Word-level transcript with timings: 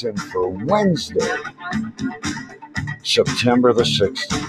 Davidson 0.00 0.16
for 0.30 0.48
Wednesday, 0.48 1.36
September 3.02 3.72
the 3.72 3.82
16th. 3.82 4.46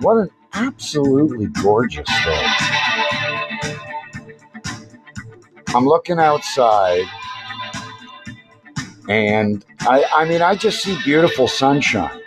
What 0.00 0.16
an 0.16 0.30
absolutely 0.54 1.46
gorgeous 1.62 2.08
day. 2.08 2.46
I'm 5.68 5.86
looking 5.86 6.18
outside 6.18 7.04
and 9.08 9.64
I, 9.80 10.04
I 10.14 10.24
mean, 10.24 10.42
I 10.42 10.56
just 10.56 10.82
see 10.82 10.98
beautiful 11.04 11.46
sunshine. 11.48 12.20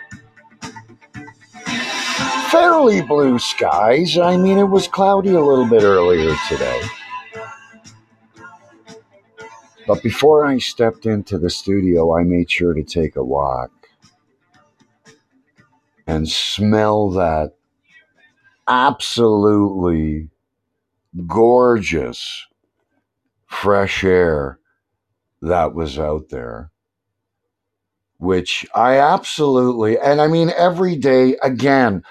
Fairly 2.50 3.02
blue 3.02 3.38
skies. 3.38 4.16
I 4.16 4.36
mean, 4.36 4.58
it 4.58 4.64
was 4.64 4.86
cloudy 4.86 5.34
a 5.34 5.40
little 5.40 5.66
bit 5.68 5.82
earlier 5.82 6.34
today. 6.48 6.80
But 9.86 10.02
before 10.02 10.46
I 10.46 10.58
stepped 10.58 11.04
into 11.04 11.38
the 11.38 11.50
studio, 11.50 12.16
I 12.16 12.24
made 12.24 12.50
sure 12.50 12.72
to 12.72 12.82
take 12.82 13.16
a 13.16 13.24
walk 13.24 13.70
and 16.06 16.28
smell 16.28 17.10
that 17.10 17.52
absolutely 18.66 20.30
gorgeous 21.26 22.46
fresh 23.46 24.04
air 24.04 24.58
that 25.42 25.74
was 25.74 25.98
out 25.98 26.30
there, 26.30 26.70
which 28.16 28.66
I 28.74 28.98
absolutely, 28.98 29.98
and 29.98 30.20
I 30.20 30.28
mean, 30.28 30.50
every 30.56 30.96
day, 30.96 31.36
again, 31.42 32.02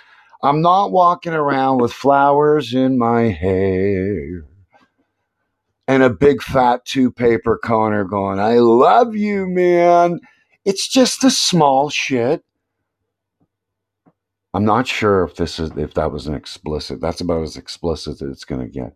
I'm 0.43 0.61
not 0.61 0.91
walking 0.91 1.33
around 1.33 1.79
with 1.79 1.91
flowers 1.91 2.73
in 2.75 2.99
my 2.99 3.23
hair 3.29 4.45
and 5.87 6.03
a 6.03 6.09
big 6.09 6.41
fat 6.41 6.85
two 6.85 7.11
paper 7.11 7.59
coner 7.63 8.03
going, 8.03 8.39
I 8.39 8.57
love 8.59 9.15
you, 9.15 9.47
man. 9.47 10.19
It's 10.65 10.87
just 10.87 11.21
the 11.21 11.31
small 11.31 11.89
shit. 11.89 12.43
I'm 14.53 14.65
not 14.65 14.87
sure 14.87 15.23
if 15.23 15.35
this 15.35 15.59
is 15.59 15.71
if 15.77 15.95
that 15.95 16.11
was 16.11 16.27
an 16.27 16.35
explicit. 16.35 17.01
That's 17.01 17.21
about 17.21 17.41
as 17.41 17.57
explicit 17.57 18.21
as 18.21 18.29
it's 18.29 18.45
to 18.45 18.67
get. 18.67 18.95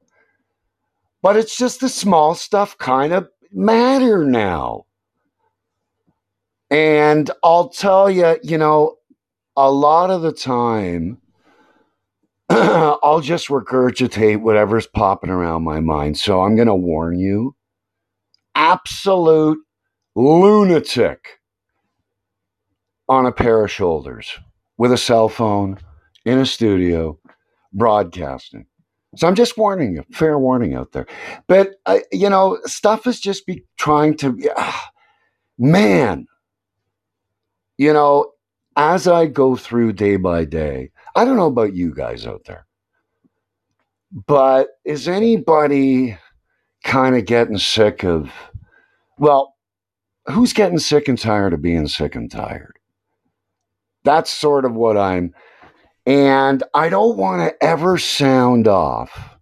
But 1.21 1.35
it's 1.35 1.57
just 1.57 1.79
the 1.79 1.89
small 1.89 2.35
stuff 2.35 2.77
kind 2.77 3.11
of 3.11 3.27
matter 3.51 4.23
now. 4.23 4.85
And 6.69 7.31
I'll 7.43 7.69
tell 7.69 8.09
you, 8.09 8.37
you 8.43 8.57
know, 8.57 8.97
a 9.55 9.71
lot 9.71 10.11
of 10.11 10.21
the 10.21 10.31
time, 10.31 11.17
I'll 12.49 13.21
just 13.21 13.49
regurgitate 13.49 14.41
whatever's 14.41 14.87
popping 14.87 15.29
around 15.29 15.63
my 15.63 15.79
mind. 15.81 16.17
So 16.17 16.41
I'm 16.41 16.55
going 16.55 16.67
to 16.67 16.75
warn 16.75 17.19
you 17.19 17.55
absolute 18.55 19.59
lunatic 20.15 21.39
on 23.09 23.25
a 23.25 23.31
pair 23.31 23.63
of 23.63 23.71
shoulders 23.71 24.31
with 24.77 24.91
a 24.91 24.97
cell 24.97 25.29
phone 25.29 25.77
in 26.25 26.39
a 26.39 26.45
studio 26.45 27.19
broadcasting. 27.73 28.65
So 29.15 29.27
I'm 29.27 29.35
just 29.35 29.57
warning 29.57 29.93
you, 29.95 30.03
fair 30.11 30.37
warning 30.37 30.73
out 30.73 30.91
there. 30.91 31.07
But 31.47 31.75
uh, 31.85 31.99
you 32.11 32.29
know, 32.29 32.59
stuff 32.65 33.07
is 33.07 33.19
just 33.19 33.45
be 33.45 33.63
trying 33.77 34.15
to, 34.17 34.37
uh, 34.55 34.71
man. 35.57 36.27
You 37.77 37.93
know, 37.93 38.31
as 38.75 39.07
I 39.07 39.27
go 39.27 39.55
through 39.55 39.93
day 39.93 40.17
by 40.17 40.45
day, 40.45 40.91
I 41.15 41.25
don't 41.25 41.37
know 41.37 41.47
about 41.47 41.73
you 41.73 41.93
guys 41.93 42.25
out 42.27 42.43
there, 42.45 42.67
but 44.27 44.67
is 44.85 45.07
anybody 45.07 46.17
kind 46.83 47.15
of 47.15 47.25
getting 47.25 47.57
sick 47.57 48.03
of? 48.03 48.31
Well, 49.17 49.55
who's 50.27 50.53
getting 50.53 50.79
sick 50.79 51.07
and 51.07 51.17
tired 51.17 51.53
of 51.53 51.61
being 51.61 51.87
sick 51.87 52.15
and 52.15 52.31
tired? 52.31 52.77
That's 54.03 54.29
sort 54.29 54.65
of 54.65 54.73
what 54.73 54.97
I'm 54.97 55.33
and 56.07 56.63
I 56.73 56.87
don't 56.87 57.17
want 57.17 57.41
to 57.41 57.63
ever 57.63 57.97
sound 57.97 58.65
off 58.65 59.37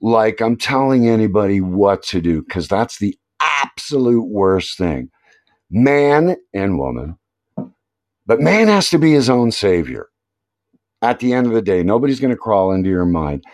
like 0.00 0.40
I'm 0.40 0.56
telling 0.56 1.08
anybody 1.08 1.60
what 1.60 2.04
to 2.04 2.20
do 2.20 2.42
because 2.42 2.68
that's 2.68 3.00
the 3.00 3.18
absolute 3.40 4.28
worst 4.28 4.78
thing. 4.78 5.10
Man 5.68 6.36
and 6.54 6.78
woman, 6.78 7.18
but 8.24 8.40
man 8.40 8.68
has 8.68 8.88
to 8.90 9.00
be 9.00 9.12
his 9.12 9.28
own 9.28 9.50
savior. 9.50 10.06
At 11.00 11.20
the 11.20 11.32
end 11.32 11.46
of 11.46 11.52
the 11.52 11.62
day, 11.62 11.82
nobody's 11.82 12.20
going 12.20 12.32
to 12.32 12.36
crawl 12.36 12.72
into 12.72 12.90
your 12.90 13.06
mind. 13.06 13.44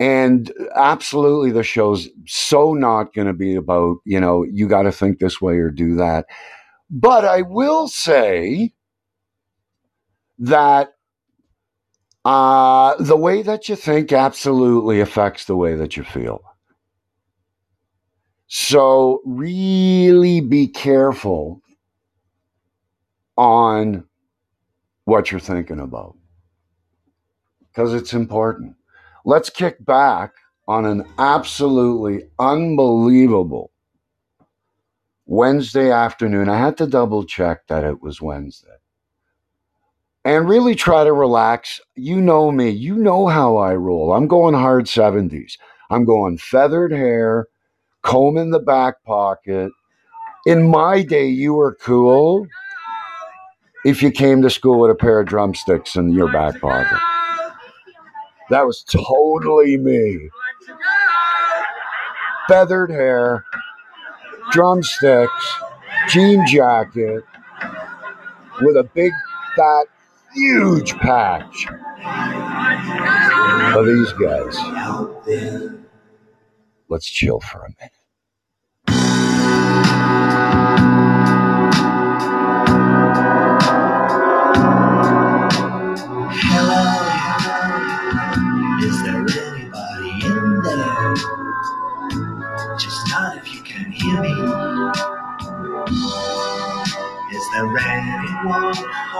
And 0.00 0.50
absolutely, 0.74 1.52
the 1.52 1.62
show's 1.62 2.08
so 2.26 2.72
not 2.72 3.14
going 3.14 3.26
to 3.26 3.34
be 3.34 3.54
about, 3.54 3.98
you 4.06 4.18
know, 4.18 4.44
you 4.44 4.66
got 4.66 4.82
to 4.82 4.92
think 4.92 5.18
this 5.18 5.40
way 5.40 5.58
or 5.58 5.70
do 5.70 5.94
that. 5.96 6.26
But 6.88 7.24
I 7.24 7.42
will 7.42 7.86
say 7.86 8.72
that 10.38 10.94
uh, 12.24 12.96
the 12.98 13.16
way 13.16 13.42
that 13.42 13.68
you 13.68 13.76
think 13.76 14.12
absolutely 14.12 15.00
affects 15.00 15.44
the 15.44 15.56
way 15.56 15.74
that 15.76 15.96
you 15.96 16.04
feel. 16.04 16.42
So, 18.48 19.20
really 19.24 20.40
be 20.40 20.66
careful 20.66 21.62
on 23.36 24.04
what 25.04 25.30
you're 25.30 25.40
thinking 25.40 25.78
about 25.78 26.16
because 27.72 27.94
it's 27.94 28.12
important. 28.12 28.76
Let's 29.24 29.50
kick 29.50 29.84
back 29.84 30.32
on 30.66 30.86
an 30.86 31.04
absolutely 31.18 32.24
unbelievable 32.38 33.70
Wednesday 35.26 35.90
afternoon. 35.90 36.48
I 36.48 36.58
had 36.58 36.76
to 36.78 36.86
double 36.86 37.24
check 37.24 37.66
that 37.68 37.84
it 37.84 38.02
was 38.02 38.20
Wednesday 38.20 38.68
and 40.24 40.48
really 40.48 40.74
try 40.74 41.04
to 41.04 41.12
relax. 41.12 41.80
You 41.96 42.20
know 42.20 42.50
me, 42.52 42.70
you 42.70 42.96
know 42.96 43.26
how 43.26 43.56
I 43.56 43.74
roll. 43.74 44.12
I'm 44.12 44.26
going 44.26 44.54
hard 44.54 44.86
70s. 44.86 45.52
I'm 45.90 46.04
going 46.04 46.38
feathered 46.38 46.92
hair, 46.92 47.46
comb 48.02 48.36
in 48.36 48.50
the 48.50 48.60
back 48.60 49.02
pocket. 49.04 49.72
In 50.46 50.68
my 50.68 51.02
day, 51.02 51.26
you 51.26 51.54
were 51.54 51.76
cool 51.80 52.46
if 53.84 54.02
you 54.02 54.10
came 54.10 54.42
to 54.42 54.50
school 54.50 54.80
with 54.80 54.90
a 54.90 54.94
pair 54.94 55.20
of 55.20 55.26
drumsticks 55.26 55.96
in 55.96 56.12
your 56.12 56.30
back 56.32 56.60
pocket. 56.60 56.98
That 58.50 58.66
was 58.66 58.82
totally 58.82 59.76
me. 59.76 60.28
Feathered 62.48 62.90
hair, 62.90 63.44
drumsticks, 64.50 65.54
jean 66.08 66.44
jacket, 66.46 67.22
with 68.60 68.76
a 68.76 68.88
big 68.92 69.12
fat 69.56 69.86
huge 70.34 70.94
patch 70.96 71.66
of 73.76 73.86
these 73.86 74.12
guys. 74.14 74.56
Let's 76.88 77.08
chill 77.08 77.40
for 77.40 77.64
a 77.64 77.70
minute. 77.78 77.99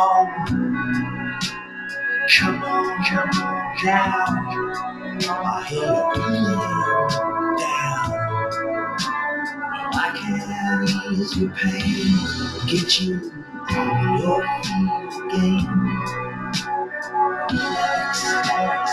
Home? 0.01 1.37
Come 2.31 2.63
on, 2.63 3.05
come 3.05 3.29
on 3.43 3.85
down. 3.85 4.31
I 5.23 5.69
you 5.71 6.15
feeling 6.15 6.45
down. 7.59 8.09
I 9.93 10.09
can 10.17 11.13
ease 11.13 11.37
your 11.37 11.51
pain, 11.51 12.17
get 12.67 13.01
you 13.01 13.33
on 13.71 14.19
your 14.19 14.41
feet 14.63 15.01
again. 15.27 15.61
Relax, 17.51 18.25
relax, 18.25 18.89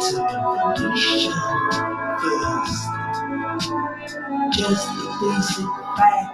some 0.00 0.28
information 0.76 1.36
first. 2.20 2.82
Just 4.52 4.86
the 4.94 5.04
basic 5.20 5.70
facts. 5.96 6.29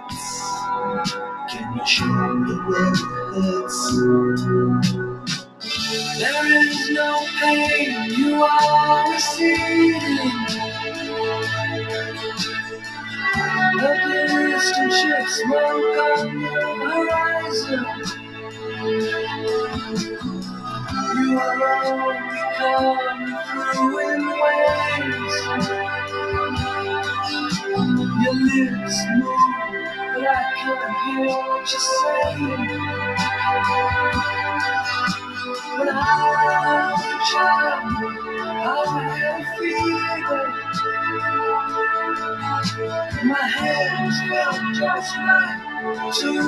My 43.25 43.35
hands 43.35 44.19
felt 44.29 44.75
just 44.75 45.17
right 45.17 46.11
to 46.21 46.33
the 46.33 46.43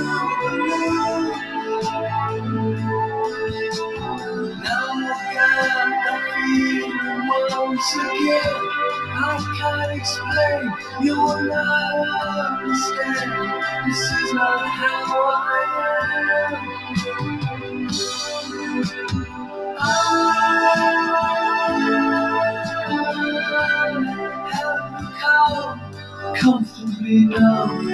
moon. 0.59 1.31
Now 4.63 4.89
I've 4.93 5.35
got 5.35 5.89
that 5.89 6.21
feeling 6.35 6.97
once 7.49 7.95
again. 7.95 8.59
I 9.11 9.55
can't 9.59 9.91
explain, 9.99 10.73
you 11.05 11.15
will 11.21 11.43
not 11.43 12.61
understand. 12.61 13.31
This 13.87 14.11
is 14.11 14.33
not 14.33 14.67
how 14.67 15.31
I 15.35 16.53
am. 16.53 16.55
I 19.79 21.08
comfortably 26.39 27.25
numb. 27.25 27.88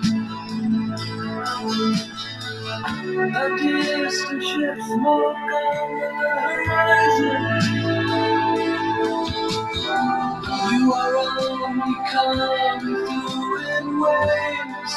A 3.18 3.58
distant 3.58 4.44
ship 4.44 4.78
smoke 4.82 5.36
on 5.36 6.00
the 6.00 6.10
horizon. 6.42 7.82
You 10.72 10.94
are 10.94 11.18
only 11.18 11.96
coming 12.12 12.80
through 12.82 13.58
in 13.78 14.02
waves. 14.02 14.96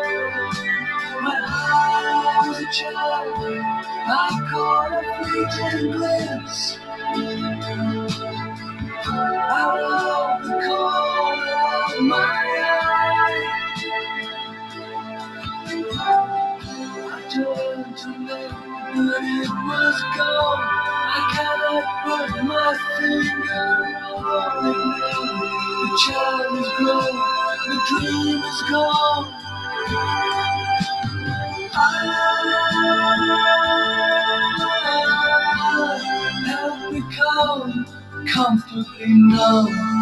Child, 2.74 2.96
I 2.96 4.50
caught 4.52 4.94
a 4.94 5.26
fleeting 5.26 5.92
glimpse 5.92 6.80
out 9.36 9.80
of 9.80 10.44
the 10.44 10.54
corner 10.66 11.54
of 11.86 12.02
my 12.02 12.18
eye. 12.64 13.64
I 16.96 17.22
turned 17.30 17.98
to 17.98 18.10
look, 18.10 18.52
but 18.96 19.24
it 19.24 19.52
was 19.70 19.98
gone. 20.18 20.64
I 21.14 21.20
cannot 21.34 21.86
put 22.04 22.32
my 22.44 22.70
finger 22.98 23.70
on 24.18 24.66
it 24.66 24.82
now. 25.00 25.24
The 25.82 25.90
child 26.06 26.58
is 26.58 26.70
grown, 26.78 27.16
the 27.70 27.78
dream 27.90 28.44
is 28.44 28.62
gone. 28.72 29.26
I 31.76 32.14
comfortably 38.28 39.14
numb. 39.14 39.93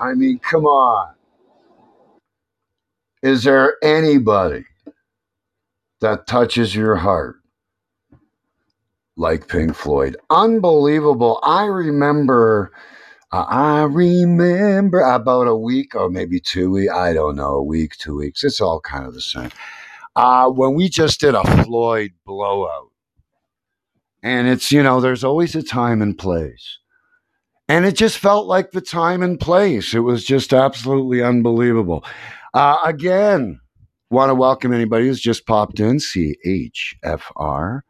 I 0.00 0.14
mean, 0.14 0.40
come 0.40 0.66
on. 0.66 1.14
Is 3.22 3.44
there 3.44 3.76
anybody 3.84 4.64
that 6.00 6.26
touches 6.26 6.74
your 6.74 6.96
heart 6.96 7.36
like 9.16 9.48
Pink 9.48 9.74
Floyd? 9.76 10.16
Unbelievable. 10.30 11.40
I 11.42 11.66
remember, 11.66 12.72
uh, 13.32 13.46
I 13.48 13.82
remember 13.84 15.00
about 15.00 15.48
a 15.48 15.56
week 15.56 15.94
or 15.94 16.10
maybe 16.10 16.40
two 16.40 16.70
weeks, 16.72 16.92
I 16.92 17.12
don't 17.14 17.36
know, 17.36 17.56
a 17.56 17.64
week, 17.64 17.96
two 17.98 18.16
weeks. 18.16 18.44
It's 18.44 18.60
all 18.60 18.80
kind 18.80 19.06
of 19.06 19.14
the 19.14 19.20
same. 19.22 19.50
Uh, 20.16 20.50
when 20.50 20.74
we 20.74 20.88
just 20.88 21.20
did 21.20 21.34
a 21.34 21.64
Floyd 21.64 22.12
blowout. 22.26 22.88
And 24.22 24.48
it's, 24.48 24.72
you 24.72 24.82
know, 24.82 25.00
there's 25.00 25.24
always 25.24 25.56
a 25.56 25.62
time 25.62 26.02
and 26.02 26.18
place. 26.18 26.78
And 27.70 27.86
it 27.86 27.94
just 27.94 28.18
felt 28.18 28.48
like 28.48 28.72
the 28.72 28.80
time 28.80 29.22
and 29.22 29.38
place. 29.38 29.94
It 29.94 30.00
was 30.00 30.24
just 30.24 30.52
absolutely 30.52 31.22
unbelievable. 31.22 32.04
Uh, 32.52 32.78
again, 32.84 33.60
want 34.10 34.28
to 34.28 34.34
welcome 34.34 34.72
anybody 34.72 35.06
who's 35.06 35.20
just 35.20 35.46
popped 35.46 35.78
in, 35.78 35.98
CHFR, 35.98 37.82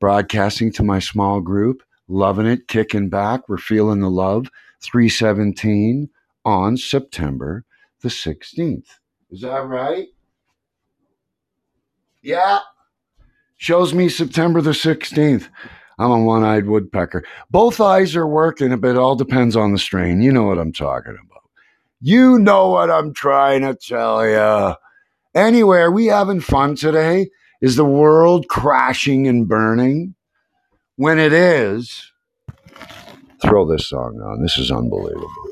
broadcasting 0.00 0.72
to 0.72 0.82
my 0.82 0.98
small 0.98 1.40
group. 1.40 1.84
Loving 2.08 2.46
it, 2.46 2.66
kicking 2.66 3.10
back. 3.10 3.48
We're 3.48 3.58
feeling 3.58 4.00
the 4.00 4.10
love. 4.10 4.48
317 4.82 6.10
on 6.44 6.76
September 6.76 7.64
the 8.00 8.08
16th. 8.08 8.88
Is 9.30 9.42
that 9.42 9.64
right? 9.68 10.08
Yeah. 12.22 12.58
Shows 13.56 13.94
me 13.94 14.08
September 14.08 14.60
the 14.60 14.72
16th. 14.72 15.48
I'm 15.98 16.10
a 16.10 16.22
one 16.22 16.44
eyed 16.44 16.66
woodpecker. 16.66 17.24
Both 17.50 17.80
eyes 17.80 18.16
are 18.16 18.26
working, 18.26 18.76
but 18.78 18.90
it 18.90 18.96
all 18.96 19.16
depends 19.16 19.56
on 19.56 19.72
the 19.72 19.78
strain. 19.78 20.22
You 20.22 20.32
know 20.32 20.44
what 20.44 20.58
I'm 20.58 20.72
talking 20.72 21.12
about. 21.12 21.42
You 22.00 22.38
know 22.38 22.68
what 22.68 22.90
I'm 22.90 23.14
trying 23.14 23.62
to 23.62 23.74
tell 23.74 24.26
you. 24.26 24.74
Anyway, 25.34 25.78
are 25.78 25.92
we 25.92 26.06
having 26.06 26.40
fun 26.40 26.74
today? 26.74 27.30
Is 27.60 27.76
the 27.76 27.84
world 27.84 28.48
crashing 28.48 29.28
and 29.28 29.46
burning? 29.46 30.14
When 30.96 31.18
it 31.18 31.32
is, 31.32 32.12
throw 33.40 33.66
this 33.66 33.88
song 33.88 34.20
on. 34.20 34.42
This 34.42 34.58
is 34.58 34.70
unbelievable. 34.70 35.51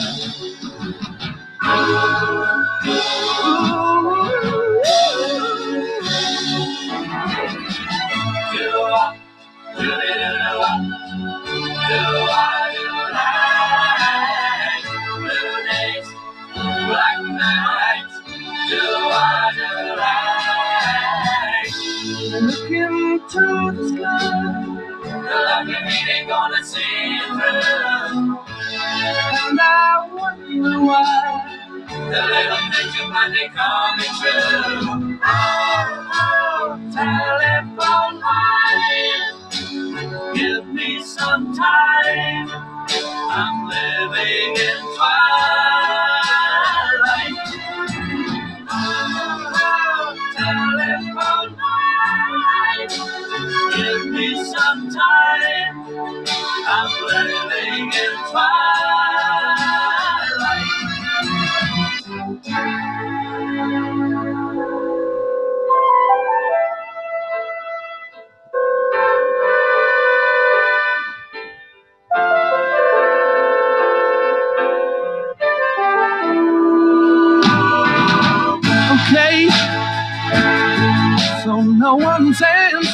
They 33.29 33.49
coming 33.49 34.13
true. 34.19 35.60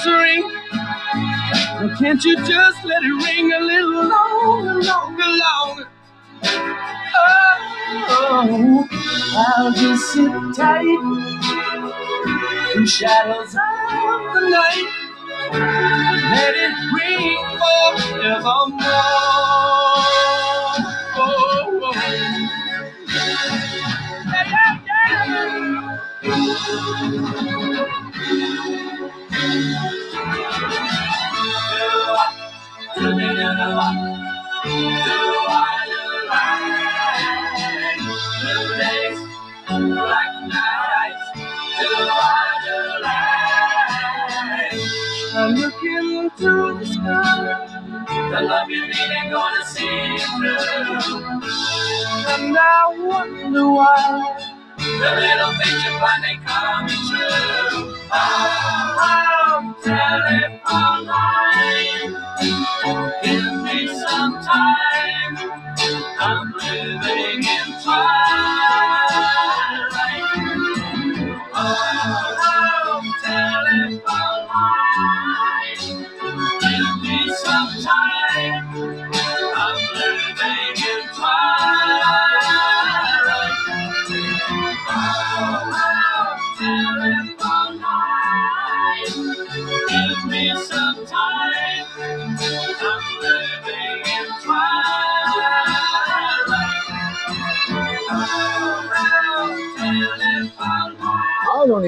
Answering. 0.08 0.44
Well, 1.80 1.98
can't 1.98 2.24
you 2.24 2.36
just 2.46 2.84
let 2.86 3.04
it 3.04 3.26
ring 3.26 3.52
a 3.54 3.60
little 3.60 4.08
longer, 4.08 4.82
longer, 4.82 5.24
longer? 5.24 5.88
Oh, 8.10 8.88
I'll 9.58 9.72
just 9.74 10.14
sit 10.14 10.32
tight 10.56 10.86
in 12.76 12.86
shadows 12.86 13.56
of 13.56 14.34
the 14.34 14.50
night. 14.50 14.90
Let 15.52 16.56
it 16.56 16.76
ring 16.94 17.38
forevermore. 18.12 19.87
I 45.34 45.48
look 45.50 45.84
into 45.84 46.80
the 46.80 46.86
sky. 46.86 48.06
The 48.32 48.42
love 48.42 48.70
you 48.70 48.88
need 48.88 48.96
ain't 48.96 49.32
gonna 49.32 49.66
see 49.66 49.88
it 49.88 50.22
through. 50.38 51.42
And 52.34 52.58
I 52.58 52.88
wonder 52.98 53.70
why. 53.70 54.47
The 54.78 54.86
little 54.86 55.54
things 55.54 55.84
you 55.86 56.00
find 56.00 56.24
they 56.24 56.38
coming 56.46 56.96
true. 57.10 57.96
Oh, 58.14 59.76
telephone 59.84 61.06
line. 61.08 62.18
Give 63.24 63.64
me 63.64 63.88
some 63.88 64.34
time. 64.44 65.38
I'm 66.20 66.54
living 66.54 67.44
in 67.44 67.84
twilight. 67.84 69.47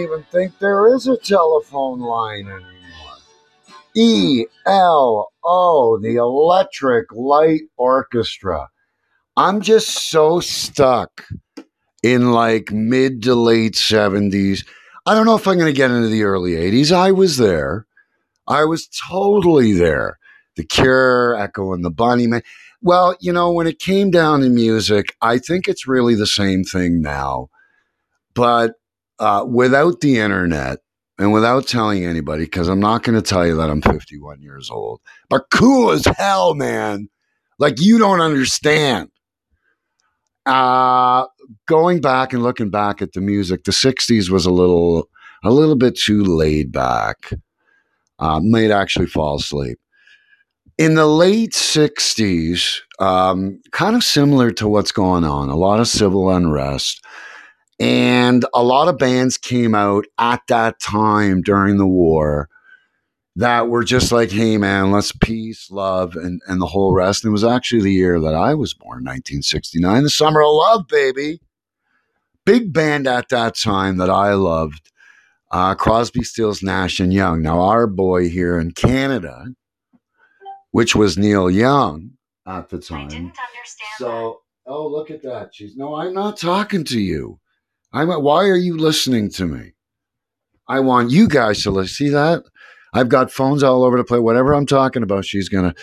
Even 0.01 0.23
think 0.31 0.57
there 0.59 0.93
is 0.95 1.07
a 1.07 1.17
telephone 1.17 1.99
line 1.99 2.47
anymore. 2.47 2.69
E 3.95 4.45
L 4.65 5.31
O, 5.43 5.99
the 6.01 6.15
Electric 6.15 7.11
Light 7.11 7.61
Orchestra. 7.77 8.69
I'm 9.35 9.61
just 9.61 10.09
so 10.11 10.39
stuck 10.39 11.25
in 12.03 12.31
like 12.31 12.71
mid 12.71 13.23
to 13.23 13.35
late 13.35 13.73
70s. 13.73 14.65
I 15.05 15.13
don't 15.13 15.25
know 15.25 15.35
if 15.35 15.47
I'm 15.47 15.57
going 15.57 15.73
to 15.73 15.77
get 15.77 15.91
into 15.91 16.07
the 16.07 16.23
early 16.23 16.51
80s. 16.51 16.91
I 16.91 17.11
was 17.11 17.37
there. 17.37 17.85
I 18.47 18.65
was 18.65 18.87
totally 18.87 19.73
there. 19.73 20.19
The 20.55 20.63
Cure, 20.63 21.35
Echo 21.35 21.73
and 21.73 21.85
the 21.85 21.91
Bunnymen. 21.91 22.43
Well, 22.81 23.15
you 23.19 23.31
know, 23.31 23.51
when 23.51 23.67
it 23.67 23.79
came 23.79 24.11
down 24.11 24.41
to 24.41 24.49
music, 24.49 25.15
I 25.21 25.37
think 25.37 25.67
it's 25.67 25.87
really 25.87 26.15
the 26.15 26.27
same 26.27 26.63
thing 26.63 27.01
now. 27.01 27.49
But 28.33 28.73
uh, 29.19 29.45
without 29.47 30.01
the 30.01 30.19
internet 30.19 30.79
and 31.17 31.33
without 31.33 31.67
telling 31.67 32.05
anybody, 32.05 32.45
because 32.45 32.67
I'm 32.67 32.79
not 32.79 33.03
going 33.03 33.21
to 33.21 33.21
tell 33.21 33.45
you 33.45 33.55
that 33.57 33.69
I'm 33.69 33.81
51 33.81 34.41
years 34.41 34.69
old, 34.69 35.01
but 35.29 35.49
cool 35.51 35.91
as 35.91 36.05
hell, 36.17 36.55
man. 36.55 37.09
Like 37.57 37.81
you 37.81 37.97
don't 37.99 38.21
understand. 38.21 39.09
Uh, 40.45 41.25
going 41.67 41.99
back 42.01 42.33
and 42.33 42.41
looking 42.41 42.69
back 42.69 43.01
at 43.01 43.13
the 43.13 43.21
music, 43.21 43.65
the 43.65 43.71
60s 43.71 44.29
was 44.29 44.45
a 44.45 44.51
little, 44.51 45.09
a 45.43 45.51
little 45.51 45.75
bit 45.75 45.97
too 45.97 46.23
laid 46.23 46.71
back. 46.71 47.33
Uh, 48.17 48.39
might 48.39 48.71
actually 48.71 49.05
fall 49.05 49.37
asleep. 49.37 49.77
In 50.77 50.95
the 50.95 51.07
late 51.07 51.51
60s, 51.51 52.79
um, 52.99 53.61
kind 53.71 53.95
of 53.95 54.03
similar 54.03 54.51
to 54.51 54.67
what's 54.67 54.93
going 54.93 55.25
on, 55.25 55.49
a 55.49 55.55
lot 55.55 55.81
of 55.81 55.87
civil 55.87 56.29
unrest. 56.29 57.03
And 57.79 58.45
a 58.53 58.63
lot 58.63 58.89
of 58.89 58.97
bands 58.97 59.37
came 59.37 59.73
out 59.73 60.05
at 60.17 60.41
that 60.47 60.79
time 60.79 61.41
during 61.41 61.77
the 61.77 61.87
war 61.87 62.49
that 63.37 63.69
were 63.69 63.83
just 63.85 64.11
like, 64.11 64.31
hey, 64.31 64.57
man, 64.57 64.91
let's 64.91 65.13
peace, 65.13 65.71
love, 65.71 66.15
and, 66.15 66.41
and 66.47 66.61
the 66.61 66.65
whole 66.67 66.93
rest. 66.93 67.23
And 67.23 67.29
it 67.29 67.31
was 67.31 67.45
actually 67.45 67.81
the 67.83 67.93
year 67.93 68.19
that 68.19 68.35
I 68.35 68.53
was 68.53 68.73
born, 68.73 69.05
1969, 69.05 70.03
the 70.03 70.09
summer 70.09 70.41
of 70.41 70.49
love, 70.51 70.87
baby. 70.87 71.39
Big 72.45 72.73
band 72.73 73.07
at 73.07 73.29
that 73.29 73.55
time 73.55 73.97
that 73.97 74.09
I 74.09 74.33
loved 74.33 74.91
uh, 75.51 75.75
Crosby, 75.75 76.23
Stills, 76.23 76.61
Nash, 76.61 76.99
and 76.99 77.13
Young. 77.13 77.41
Now, 77.41 77.61
our 77.61 77.87
boy 77.87 78.29
here 78.29 78.59
in 78.59 78.71
Canada, 78.71 79.45
which 80.71 80.95
was 80.95 81.17
Neil 81.17 81.49
Young 81.49 82.11
at 82.45 82.69
the 82.69 82.77
I 82.77 82.79
time. 82.81 83.07
didn't 83.07 83.25
understand 83.25 83.89
So, 83.97 84.41
oh, 84.65 84.87
look 84.87 85.11
at 85.11 85.23
that. 85.23 85.53
She's 85.53 85.75
no, 85.75 85.95
I'm 85.95 86.13
not 86.13 86.37
talking 86.37 86.83
to 86.85 86.99
you. 86.99 87.39
I'm. 87.91 88.09
Why 88.09 88.45
are 88.45 88.57
you 88.57 88.77
listening 88.77 89.29
to 89.31 89.45
me? 89.45 89.73
I 90.67 90.79
want 90.79 91.11
you 91.11 91.27
guys 91.27 91.63
to 91.63 91.71
listen. 91.71 91.93
See 91.93 92.09
that? 92.09 92.43
I've 92.93 93.09
got 93.09 93.31
phones 93.31 93.63
all 93.63 93.83
over 93.83 93.97
the 93.97 94.03
place. 94.03 94.21
Whatever 94.21 94.53
I'm 94.53 94.65
talking 94.65 95.03
about, 95.03 95.25
she's 95.25 95.49
gonna. 95.49 95.73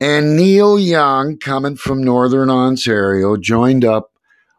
And 0.00 0.36
Neil 0.36 0.78
Young, 0.78 1.38
coming 1.38 1.76
from 1.76 2.02
Northern 2.02 2.50
Ontario, 2.50 3.36
joined 3.36 3.84
up 3.84 4.12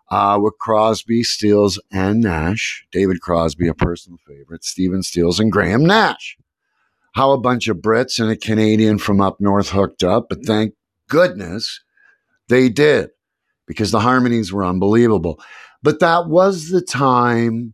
uh, 0.09 0.39
with 0.41 0.57
Crosby, 0.59 1.23
Stills, 1.23 1.79
and 1.91 2.21
Nash. 2.21 2.85
David 2.91 3.21
Crosby, 3.21 3.67
a 3.67 3.73
personal 3.73 4.17
favorite. 4.25 4.63
Stephen 4.63 5.03
Stills 5.03 5.39
and 5.39 5.51
Graham 5.51 5.85
Nash. 5.85 6.37
How 7.13 7.31
a 7.31 7.37
bunch 7.37 7.67
of 7.67 7.77
Brits 7.77 8.19
and 8.19 8.29
a 8.29 8.37
Canadian 8.37 8.97
from 8.99 9.21
up 9.21 9.39
north 9.39 9.69
hooked 9.69 10.03
up, 10.03 10.27
but 10.29 10.45
thank 10.45 10.73
goodness 11.09 11.81
they 12.47 12.69
did 12.69 13.09
because 13.65 13.91
the 13.91 13.99
harmonies 13.99 14.53
were 14.53 14.63
unbelievable. 14.63 15.39
But 15.87 16.01
that 16.01 16.27
was 16.27 16.67
the 16.67 16.81
time 16.81 17.73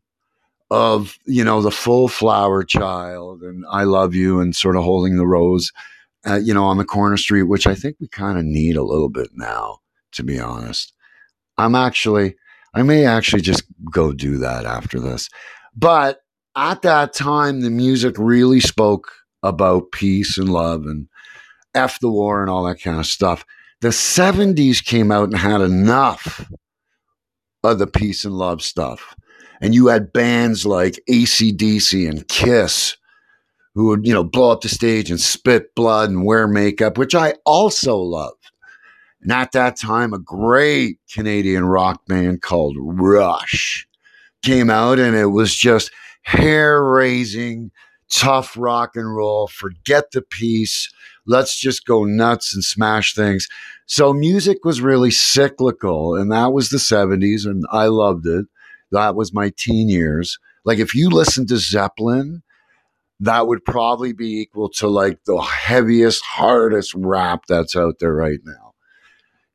of, 0.70 1.18
you 1.26 1.44
know, 1.44 1.64
the 1.64 1.72
full 1.72 2.08
flower 2.08 2.64
child 2.64 3.42
and 3.42 3.66
I 3.72 3.86
love 3.86 4.14
you 4.14 4.40
and 4.40 4.56
sort 4.56 4.76
of 4.76 4.84
holding 4.84 5.18
the 5.18 5.26
rose, 5.26 5.72
uh, 6.24 6.36
you 6.36 6.54
know, 6.54 6.64
on 6.64 6.78
the 6.78 6.86
corner 6.86 7.18
street, 7.18 7.50
which 7.50 7.66
I 7.66 7.74
think 7.74 7.96
we 8.00 8.08
kind 8.08 8.38
of 8.38 8.46
need 8.46 8.76
a 8.76 8.84
little 8.84 9.10
bit 9.10 9.30
now, 9.34 9.80
to 10.12 10.22
be 10.22 10.40
honest. 10.40 10.94
I'm 11.58 11.74
actually, 11.74 12.36
I 12.76 12.84
may 12.84 13.08
actually 13.08 13.42
just 13.42 13.64
go 13.92 14.14
do 14.14 14.38
that 14.38 14.68
after 14.68 15.00
this. 15.00 15.28
But 15.76 16.20
at 16.56 16.84
that 16.84 17.14
time, 17.14 17.62
the 17.62 17.72
music 17.72 18.14
really 18.20 18.60
spoke 18.60 19.12
about 19.42 19.92
peace 19.92 20.38
and 20.38 20.50
love 20.50 20.86
and 20.86 21.08
F 21.74 22.00
the 22.00 22.12
war 22.12 22.42
and 22.42 22.52
all 22.52 22.66
that 22.66 22.80
kind 22.80 23.00
of 23.00 23.08
stuff. 23.08 23.44
The 23.82 23.88
70s 23.88 24.86
came 24.86 25.12
out 25.12 25.30
and 25.30 25.36
had 25.36 25.62
enough 25.62 26.48
of 27.64 27.80
the 27.80 27.88
peace 27.88 28.26
and 28.26 28.38
love 28.38 28.62
stuff. 28.62 29.16
And 29.62 29.74
you 29.74 29.88
had 29.88 30.14
bands 30.14 30.66
like 30.66 31.02
ACDC 31.10 32.10
and 32.10 32.28
Kiss 32.28 32.98
who 33.76 33.88
would, 33.88 34.06
you 34.06 34.14
know, 34.14 34.24
blow 34.24 34.52
up 34.52 34.62
the 34.62 34.70
stage 34.70 35.10
and 35.10 35.20
spit 35.20 35.74
blood 35.76 36.10
and 36.10 36.26
wear 36.26 36.48
makeup, 36.48 36.98
which 36.98 37.16
I 37.16 37.36
also 37.46 37.98
loved. 37.98 38.52
And 39.22 39.32
at 39.32 39.54
that 39.54 39.78
time, 39.78 40.14
a 40.14 40.20
great 40.20 41.00
Canadian 41.12 41.66
rock 41.66 42.06
band 42.08 42.42
called 42.42 42.76
Rush 42.78 43.88
came 44.44 44.70
out 44.70 45.00
and 45.00 45.16
it 45.16 45.28
was 45.28 45.56
just 45.56 45.92
hair 46.24 46.84
raising, 46.84 47.72
tough 48.14 48.56
rock 48.58 48.96
and 48.96 49.16
roll. 49.16 49.48
Forget 49.48 50.12
the 50.12 50.22
peace. 50.22 50.92
Let's 51.26 51.60
just 51.60 51.86
go 51.86 52.04
nuts 52.04 52.54
and 52.54 52.64
smash 52.64 53.14
things. 53.14 53.48
So 53.86 54.14
music 54.14 54.64
was 54.64 54.82
really 54.82 55.12
cyclical, 55.12 56.16
and 56.16 56.32
that 56.32 56.54
was 56.54 56.70
the 56.70 56.78
70s, 56.78 57.46
and 57.46 57.64
I 57.72 57.88
loved 57.88 58.26
it. 58.26 58.46
That 58.92 59.16
was 59.16 59.34
my 59.34 59.52
teen 59.56 59.90
years. 59.90 60.38
Like 60.66 60.80
if 60.80 60.94
you 60.94 61.10
listen 61.10 61.48
to 61.48 61.58
Zeppelin, 61.58 62.44
that 63.20 63.48
would 63.48 63.66
probably 63.66 64.14
be 64.14 64.40
equal 64.42 64.70
to 64.70 64.88
like 64.88 65.24
the 65.26 65.40
heaviest, 65.40 66.24
hardest 66.24 66.94
rap 66.96 67.46
that's 67.48 67.76
out 67.76 68.00
there 68.00 68.14
right 68.14 68.40
now. 68.44 68.74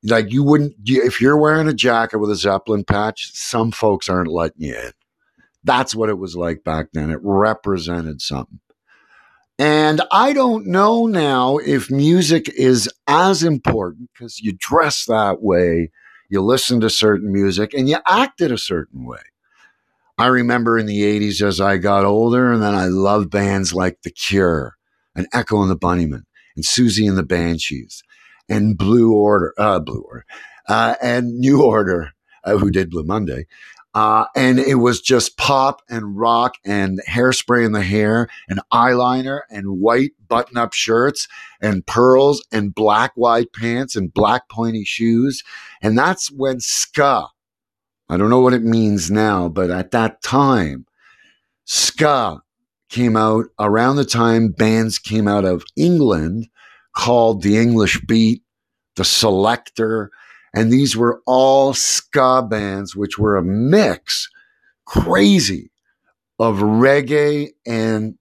Like 0.04 0.32
you 0.32 0.42
wouldn't, 0.42 0.74
if 0.86 1.20
you're 1.20 1.36
wearing 1.36 1.68
a 1.68 1.74
jacket 1.74 2.18
with 2.18 2.30
a 2.30 2.36
Zeppelin 2.36 2.84
patch, 2.84 3.30
some 3.34 3.70
folks 3.70 4.08
aren't 4.08 4.30
letting 4.30 4.62
you 4.62 4.74
in. 4.74 4.92
That's 5.64 5.94
what 5.94 6.08
it 6.08 6.18
was 6.18 6.36
like 6.36 6.64
back 6.64 6.88
then. 6.92 7.10
It 7.10 7.20
represented 7.22 8.20
something. 8.20 8.60
And 9.58 10.00
I 10.12 10.32
don't 10.32 10.66
know 10.66 11.06
now 11.06 11.58
if 11.58 11.90
music 11.90 12.48
is 12.50 12.88
as 13.08 13.42
important 13.42 14.10
because 14.12 14.38
you 14.40 14.52
dress 14.56 15.04
that 15.06 15.42
way, 15.42 15.90
you 16.30 16.42
listen 16.42 16.80
to 16.80 16.90
certain 16.90 17.32
music, 17.32 17.74
and 17.74 17.88
you 17.88 17.98
act 18.06 18.40
it 18.40 18.52
a 18.52 18.58
certain 18.58 19.04
way. 19.04 19.18
I 20.18 20.26
remember 20.26 20.78
in 20.78 20.86
the 20.86 21.00
80s 21.00 21.42
as 21.42 21.60
I 21.60 21.78
got 21.78 22.04
older, 22.04 22.52
and 22.52 22.62
then 22.62 22.74
I 22.74 22.86
loved 22.86 23.30
bands 23.30 23.72
like 23.72 24.02
The 24.02 24.10
Cure 24.10 24.76
and 25.14 25.26
Echo 25.32 25.62
and 25.62 25.70
the 25.70 25.76
Bunnymen 25.76 26.24
and 26.54 26.64
Siouxsie 26.64 27.08
and 27.08 27.16
the 27.16 27.22
Banshees 27.22 28.02
and 28.48 28.76
Blue 28.76 29.12
Order, 29.12 29.54
uh, 29.58 29.80
Blue 29.80 30.02
Order, 30.02 30.24
uh, 30.68 30.94
and 31.02 31.38
New 31.38 31.62
Order, 31.62 32.10
uh, 32.44 32.58
who 32.58 32.70
did 32.70 32.90
Blue 32.90 33.04
Monday. 33.04 33.46
Uh, 33.98 34.26
and 34.36 34.60
it 34.60 34.76
was 34.76 35.00
just 35.00 35.36
pop 35.36 35.82
and 35.90 36.16
rock 36.16 36.54
and 36.64 37.00
hairspray 37.08 37.66
in 37.66 37.72
the 37.72 37.82
hair 37.82 38.28
and 38.48 38.60
eyeliner 38.72 39.40
and 39.50 39.80
white 39.80 40.12
button 40.28 40.56
up 40.56 40.72
shirts 40.72 41.26
and 41.60 41.84
pearls 41.84 42.46
and 42.52 42.72
black 42.72 43.10
wide 43.16 43.52
pants 43.52 43.96
and 43.96 44.14
black 44.14 44.48
pointy 44.48 44.84
shoes. 44.84 45.42
And 45.82 45.98
that's 45.98 46.30
when 46.30 46.60
ska, 46.60 47.26
I 48.08 48.16
don't 48.16 48.30
know 48.30 48.38
what 48.38 48.54
it 48.54 48.62
means 48.62 49.10
now, 49.10 49.48
but 49.48 49.68
at 49.68 49.90
that 49.90 50.22
time, 50.22 50.86
ska 51.64 52.40
came 52.88 53.16
out 53.16 53.46
around 53.58 53.96
the 53.96 54.04
time 54.04 54.52
bands 54.52 55.00
came 55.00 55.26
out 55.26 55.44
of 55.44 55.64
England 55.74 56.46
called 56.94 57.42
the 57.42 57.58
English 57.58 58.00
Beat, 58.02 58.44
the 58.94 59.02
Selecter, 59.02 60.10
and 60.58 60.72
these 60.72 60.96
were 60.96 61.22
all 61.24 61.72
ska 61.72 62.42
bands, 62.42 62.96
which 62.96 63.16
were 63.16 63.36
a 63.36 63.44
mix, 63.44 64.28
crazy, 64.86 65.70
of 66.40 66.56
reggae 66.56 67.50
and 67.64 68.16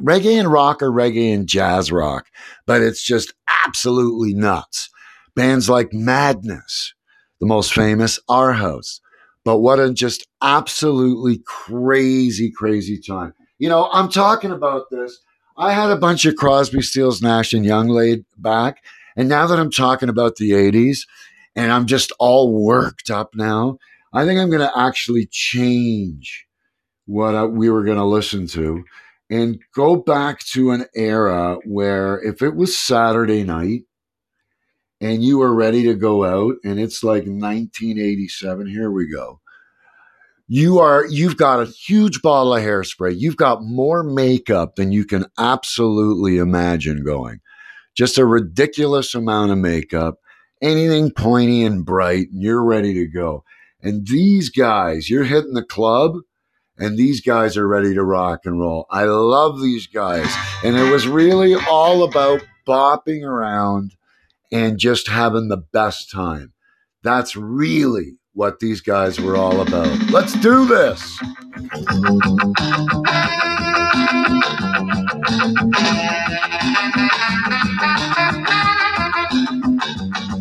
reggae 0.00 0.38
and 0.38 0.52
rock 0.52 0.80
or 0.80 0.92
reggae 0.92 1.34
and 1.34 1.48
jazz 1.48 1.90
rock, 1.90 2.26
but 2.66 2.82
it's 2.82 3.02
just 3.02 3.34
absolutely 3.66 4.32
nuts. 4.32 4.90
Bands 5.34 5.68
like 5.68 5.92
Madness, 5.92 6.94
the 7.40 7.46
most 7.46 7.72
famous, 7.72 8.20
Our 8.28 8.52
House. 8.52 9.00
But 9.44 9.58
what 9.58 9.80
a 9.80 9.92
just 9.92 10.28
absolutely 10.40 11.42
crazy, 11.44 12.52
crazy 12.52 13.00
time. 13.00 13.34
You 13.58 13.68
know, 13.68 13.88
I'm 13.92 14.08
talking 14.08 14.52
about 14.52 14.84
this. 14.92 15.18
I 15.56 15.72
had 15.72 15.90
a 15.90 15.96
bunch 15.96 16.26
of 16.26 16.36
Crosby, 16.36 16.82
Stills, 16.82 17.20
Nash, 17.20 17.52
and 17.52 17.64
Young 17.64 17.88
laid 17.88 18.24
back. 18.38 18.84
And 19.16 19.28
now 19.28 19.48
that 19.48 19.58
I'm 19.58 19.70
talking 19.72 20.08
about 20.08 20.36
the 20.36 20.52
80s 20.52 21.00
and 21.54 21.70
I'm 21.70 21.86
just 21.86 22.12
all 22.18 22.52
worked 22.52 23.10
up 23.10 23.30
now, 23.34 23.78
I 24.12 24.24
think 24.24 24.40
I'm 24.40 24.50
going 24.50 24.60
to 24.66 24.78
actually 24.78 25.26
change 25.30 26.46
what 27.06 27.34
I, 27.34 27.44
we 27.44 27.70
were 27.70 27.84
going 27.84 27.98
to 27.98 28.04
listen 28.04 28.46
to 28.48 28.84
and 29.30 29.58
go 29.74 29.96
back 29.96 30.40
to 30.40 30.72
an 30.72 30.86
era 30.94 31.56
where 31.64 32.20
if 32.22 32.42
it 32.42 32.54
was 32.54 32.78
Saturday 32.78 33.44
night 33.44 33.82
and 35.00 35.24
you 35.24 35.38
were 35.38 35.54
ready 35.54 35.82
to 35.84 35.94
go 35.94 36.24
out 36.24 36.56
and 36.64 36.78
it's 36.78 37.02
like 37.02 37.24
1987, 37.24 38.66
here 38.66 38.90
we 38.90 39.10
go. 39.10 39.40
You 40.48 40.80
are 40.80 41.06
you've 41.06 41.38
got 41.38 41.60
a 41.60 41.72
huge 41.86 42.20
bottle 42.20 42.54
of 42.54 42.62
hairspray. 42.62 43.14
You've 43.18 43.38
got 43.38 43.62
more 43.62 44.02
makeup 44.02 44.76
than 44.76 44.92
you 44.92 45.06
can 45.06 45.24
absolutely 45.38 46.36
imagine 46.36 47.02
going. 47.02 47.40
Just 47.96 48.18
a 48.18 48.26
ridiculous 48.26 49.14
amount 49.14 49.52
of 49.52 49.58
makeup, 49.58 50.16
anything 50.62 51.10
pointy 51.10 51.64
and 51.64 51.84
bright, 51.84 52.30
and 52.30 52.42
you're 52.42 52.64
ready 52.64 52.94
to 52.94 53.06
go. 53.06 53.44
And 53.82 54.06
these 54.06 54.48
guys, 54.48 55.10
you're 55.10 55.24
hitting 55.24 55.54
the 55.54 55.64
club 55.64 56.14
and 56.78 56.96
these 56.96 57.20
guys 57.20 57.56
are 57.56 57.68
ready 57.68 57.94
to 57.94 58.02
rock 58.02 58.40
and 58.44 58.58
roll. 58.58 58.86
I 58.90 59.04
love 59.04 59.60
these 59.60 59.86
guys. 59.86 60.32
And 60.64 60.76
it 60.76 60.90
was 60.90 61.06
really 61.06 61.54
all 61.54 62.02
about 62.02 62.42
bopping 62.66 63.22
around 63.22 63.94
and 64.50 64.78
just 64.78 65.08
having 65.08 65.48
the 65.48 65.58
best 65.58 66.10
time. 66.10 66.52
That's 67.02 67.36
really 67.36 68.16
what 68.32 68.60
these 68.60 68.80
guys 68.80 69.20
were 69.20 69.36
all 69.36 69.60
about. 69.60 70.10
Let's 70.10 70.32
do 70.40 70.66
this. 70.66 71.18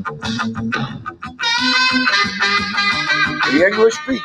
Thank 0.04 0.76
you. 2.36 2.41
The 3.52 3.66
English 3.68 3.96
beat 4.08 4.22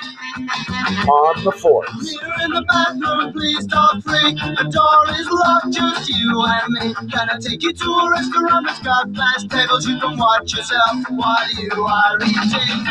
on 1.08 1.44
the 1.44 1.52
fourth. 1.52 1.88
Here 2.02 2.34
in 2.44 2.50
the 2.52 2.64
bathroom, 2.68 3.32
please 3.32 3.66
don't 3.66 4.02
freak. 4.02 4.36
The 4.38 4.68
door 4.70 5.16
is 5.18 5.28
locked, 5.30 5.74
just 5.74 6.08
you 6.10 6.42
and 6.46 6.72
me. 6.74 6.94
Can 7.10 7.28
I 7.30 7.38
take 7.40 7.62
you 7.62 7.72
to 7.72 7.84
a 7.84 8.10
restaurant 8.10 8.66
that's 8.66 8.80
got 8.80 9.12
glass 9.12 9.44
tables? 9.44 9.86
You 9.86 10.00
can 10.00 10.18
watch 10.18 10.54
yourself 10.54 10.96
while 11.10 11.50
you 11.54 11.70
are 11.84 12.18
eating. 12.22 12.86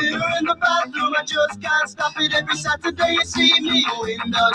Here 0.00 0.22
in 0.40 0.46
the 0.46 0.56
bathroom, 0.60 1.14
I 1.18 1.24
just 1.24 1.60
can't 1.60 1.88
stop 1.88 2.12
it. 2.18 2.34
Every 2.34 2.56
Saturday 2.56 3.12
you 3.14 3.24
see 3.24 3.60
me 3.60 3.84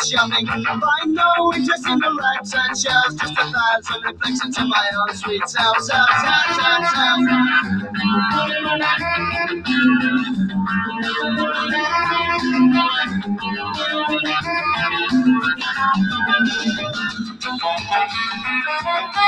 shopping. 0.06 0.46
Find 0.48 1.14
no 1.14 1.54
interest 1.56 1.88
in 1.88 2.00
the 2.00 2.12
racks 2.20 2.54
and 2.54 2.78
shelves, 2.78 3.16
just 3.16 3.34
a 3.34 3.46
thousand 3.52 4.04
reflections 4.04 4.58
in 4.58 4.70
my 4.70 4.88
own 5.00 5.16
sweet 5.16 5.48
self, 5.48 5.78
self, 5.80 6.10
self, 6.22 6.56
self, 6.56 6.86
self. 6.94 7.20
Mirror 18.68 19.27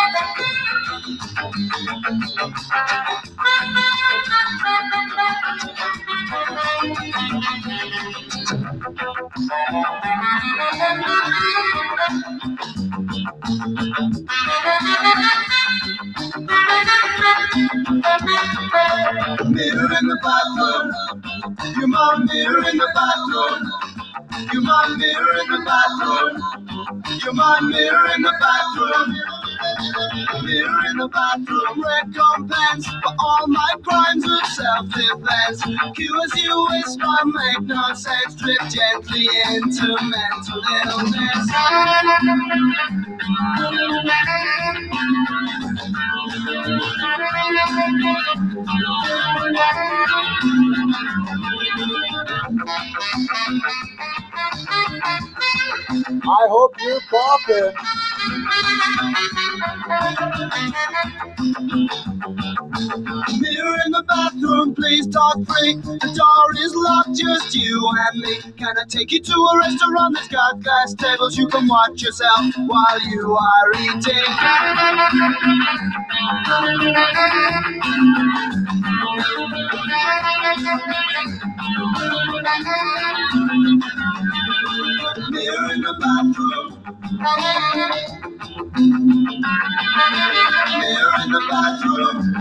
the 31.00 31.08
bathroom, 31.08 31.82
recompense 31.82 32.86
for 32.86 33.14
all 33.20 33.48
my 33.48 33.74
crimes 33.84 34.26
of 34.26 34.46
self-defense. 34.52 35.64
Cue 35.96 36.22
as 36.24 36.36
you 36.44 36.68
whisper, 36.72 37.26
make 37.26 37.62
no 37.68 37.94
sense. 37.94 38.36
drift 38.36 38.76
gently 38.76 39.28
into 39.56 39.88
mental 40.02 40.62
illness. 40.84 41.50
I 52.50 52.54
hope 56.50 56.76
you're 56.82 57.02
popping. 57.12 57.74
Mirror 63.40 63.78
in 63.86 63.92
the 63.92 64.04
bathroom, 64.08 64.74
please 64.76 65.06
talk 65.08 65.36
free. 65.46 65.76
The 65.76 66.12
door 66.16 66.66
is 66.66 66.74
locked, 66.76 67.16
just 67.20 67.56
you 67.56 67.92
and 68.12 68.22
me. 68.22 68.36
Can 68.58 68.76
I 68.78 68.84
take 68.90 69.12
you 69.12 69.20
to 69.22 69.34
a 69.34 69.58
restaurant 69.60 70.16
that's 70.16 70.28
got 70.30 70.62
glass 70.64 70.94
tables? 70.96 71.38
You 71.38 71.48
can 71.48 71.68
watch 71.68 72.02
yourself 72.02 72.56
while 72.68 73.00
you 73.10 73.38
are 73.38 73.74
eating. 73.82 74.24
Mirror 85.32 85.74
in 85.74 85.82
the 85.82 85.93
bathroom. 86.02 86.84
Mirror 90.80 91.15
in 91.24 91.32
the 91.32 91.41
bathroom. 91.50 92.34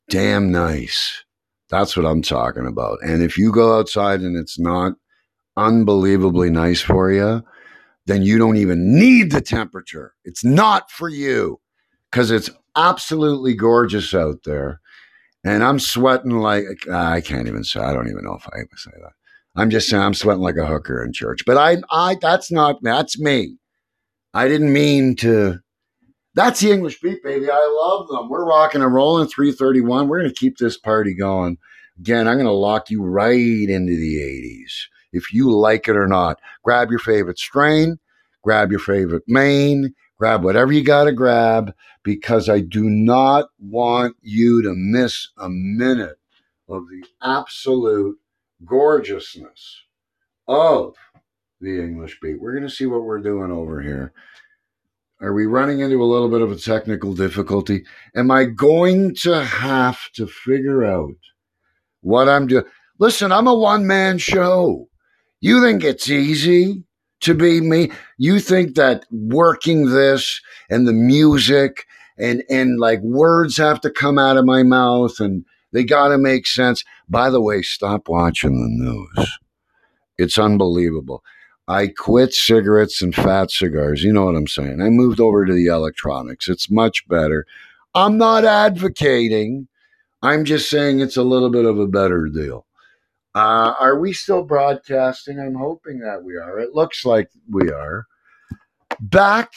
damn 0.10 0.52
nice. 0.52 1.24
That's 1.70 1.98
what 1.98 2.06
i'm 2.06 2.22
talking 2.22 2.68
about. 2.68 3.00
And 3.04 3.22
if 3.22 3.38
you 3.38 3.52
go 3.52 3.78
outside 3.78 4.22
and 4.22 4.38
it's 4.38 4.60
not 4.60 4.94
unbelievably 5.58 6.50
nice 6.50 6.82
for 6.82 7.12
you 7.12 7.44
then 8.06 8.22
you 8.22 8.38
don't 8.38 8.58
even 8.58 8.98
need 8.98 9.32
the 9.32 9.42
temperature. 9.42 10.14
It's 10.24 10.44
not 10.44 10.92
for 10.92 11.10
you 11.10 11.60
because 12.12 12.32
it's 12.32 12.50
absolutely 12.76 13.56
gorgeous 13.56 14.14
out 14.14 14.44
there 14.46 14.80
and 15.46 15.64
i'm 15.64 15.80
sweating 15.80 16.32
like 16.32 16.66
uh, 16.90 16.98
i 16.98 17.22
can't 17.22 17.48
even 17.48 17.64
say 17.64 17.80
i 17.80 17.94
don't 17.94 18.10
even 18.10 18.26
know 18.26 18.36
if 18.36 18.48
i 18.54 18.58
even 18.58 18.78
say 18.78 18.92
that 19.02 19.14
I'm 19.56 19.70
just 19.70 19.90
saying 19.90 20.04
I'm 20.04 20.14
sweating 20.14 20.42
like 20.44 20.58
a 20.58 20.66
hooker 20.66 21.04
in 21.04 21.14
church. 21.14 21.44
But 21.46 21.58
I 21.58 21.78
I 21.90 22.18
that's 22.22 22.52
not 22.52 22.78
that's 22.82 23.20
me. 23.20 23.58
I 24.34 24.48
didn't 24.48 24.74
mean 24.74 25.16
to 25.18 25.60
that's 26.34 26.60
the 26.60 26.72
English 26.72 27.00
beat, 27.00 27.24
baby. 27.24 27.50
I 27.50 27.82
love 27.82 28.10
them. 28.10 28.30
We're 28.30 28.46
rocking 28.46 28.82
and 28.82 28.94
rolling 28.94 29.28
331. 29.28 30.08
We're 30.08 30.20
gonna 30.20 30.34
keep 30.34 30.58
this 30.58 30.78
party 30.78 31.14
going. 31.14 31.58
Again, 32.00 32.28
I'm 32.28 32.38
gonna 32.38 32.52
lock 32.52 32.90
you 32.90 33.02
right 33.02 33.70
into 33.70 33.96
the 33.96 34.18
80s. 34.18 34.74
If 35.14 35.32
you 35.34 35.50
like 35.50 35.88
it 35.88 35.96
or 35.96 36.08
not, 36.08 36.40
grab 36.64 36.90
your 36.90 37.00
favorite 37.00 37.40
strain, 37.40 37.98
grab 38.44 38.72
your 38.72 38.82
favorite 38.82 39.24
main, 39.28 39.94
Grab 40.18 40.44
whatever 40.44 40.72
you 40.72 40.84
got 40.84 41.06
to 41.06 41.12
grab 41.12 41.74
because 42.04 42.48
I 42.48 42.62
do 42.62 42.90
not 42.90 43.50
want 43.60 44.16
you 44.22 44.62
to 44.64 44.74
miss 44.74 45.30
a 45.38 45.50
minute 45.50 46.18
of 46.70 46.84
the 46.90 47.04
absolute 47.22 48.18
gorgeousness 48.64 49.84
of 50.48 50.96
the 51.60 51.82
English 51.82 52.20
beat. 52.22 52.40
We're 52.40 52.54
going 52.54 52.68
to 52.68 52.74
see 52.74 52.86
what 52.86 53.04
we're 53.04 53.20
doing 53.20 53.52
over 53.52 53.82
here. 53.82 54.14
Are 55.22 55.34
we 55.34 55.46
running 55.46 55.80
into 55.80 56.02
a 56.02 56.06
little 56.06 56.30
bit 56.30 56.42
of 56.42 56.52
a 56.52 56.58
technical 56.58 57.14
difficulty? 57.14 57.84
Am 58.16 58.32
I 58.32 58.46
going 58.46 59.16
to 59.22 59.44
have 59.44 60.12
to 60.14 60.28
figure 60.28 60.86
out 60.86 61.16
what 62.02 62.30
I'm 62.30 62.48
doing? 62.48 62.66
Listen, 63.00 63.32
I'm 63.32 63.48
a 63.48 63.56
one 63.56 63.88
man 63.88 64.18
show. 64.18 64.88
You 65.42 65.62
think 65.62 65.84
it's 65.84 66.10
easy 66.10 66.84
to 67.22 67.34
be 67.34 67.62
me? 67.62 67.92
You 68.18 68.40
think 68.40 68.76
that 68.76 69.06
working 69.12 69.90
this 69.90 70.42
and 70.70 70.88
the 70.88 70.94
music 70.94 71.86
and 72.18 72.44
and 72.50 72.80
like 72.80 73.02
words 73.02 73.58
have 73.58 73.82
to 73.82 73.90
come 73.90 74.18
out 74.18 74.38
of 74.38 74.46
my 74.46 74.64
mouth 74.64 75.20
and 75.20 75.46
they 75.72 75.84
got 75.84 76.10
to 76.10 76.18
make 76.18 76.48
sense. 76.48 76.84
By 77.10 77.30
the 77.30 77.42
way, 77.42 77.62
stop 77.62 78.08
watching 78.08 78.54
the 78.54 78.86
news. 78.86 79.38
It's 80.18 80.38
unbelievable. 80.38 81.24
I 81.68 81.88
quit 81.88 82.34
cigarettes 82.34 83.02
and 83.02 83.14
fat 83.14 83.52
cigars. 83.52 84.04
You 84.04 84.14
know 84.14 84.26
what 84.26 84.36
I'm 84.36 84.48
saying? 84.48 84.82
I 84.82 84.90
moved 84.90 85.20
over 85.20 85.46
to 85.46 85.54
the 85.54 85.66
electronics. 85.66 86.48
It's 86.48 86.70
much 86.70 87.08
better. 87.08 87.46
I'm 87.96 88.18
not 88.18 88.46
advocating. 88.46 89.68
I'm 90.22 90.46
just 90.46 90.70
saying 90.70 91.00
it's 91.00 91.18
a 91.18 91.24
little 91.24 91.50
bit 91.50 91.66
of 91.66 91.80
a 91.80 91.88
better 91.88 92.28
deal. 92.28 92.65
Uh, 93.36 93.76
are 93.80 94.00
we 94.00 94.14
still 94.14 94.44
broadcasting? 94.44 95.40
I'm 95.40 95.56
hoping 95.56 96.00
that 96.00 96.24
we 96.24 96.38
are. 96.38 96.58
It 96.58 96.74
looks 96.74 97.04
like 97.04 97.30
we 97.50 97.70
are. 97.70 98.06
Back 99.02 99.52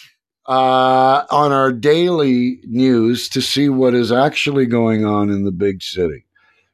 uh, 0.49 1.25
on 1.31 1.53
our 1.53 1.73
daily 1.73 2.59
news 2.65 3.29
to 3.29 3.41
see 3.41 3.69
what 3.69 3.95
is 3.95 4.11
actually 4.11 4.67
going 4.67 5.05
on 5.05 5.31
in 5.31 5.45
the 5.45 5.53
big 5.53 5.81
city. 5.81 6.25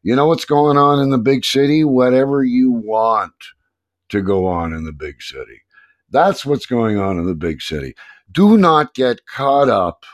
You 0.02 0.16
know 0.16 0.26
what's 0.26 0.46
going 0.46 0.78
on 0.78 0.98
in 0.98 1.10
the 1.10 1.18
big 1.18 1.44
city? 1.44 1.84
Whatever 1.84 2.42
you 2.42 2.70
want 2.70 3.34
to 4.08 4.22
go 4.22 4.46
on 4.46 4.72
in 4.72 4.84
the 4.84 4.92
big 4.92 5.20
city. 5.20 5.60
That's 6.10 6.46
what's 6.46 6.66
going 6.66 6.98
on 6.98 7.18
in 7.18 7.26
the 7.26 7.34
big 7.34 7.60
city. 7.60 7.94
Do 8.32 8.56
not 8.56 8.94
get 8.94 9.26
caught 9.26 9.68
up 9.68 10.06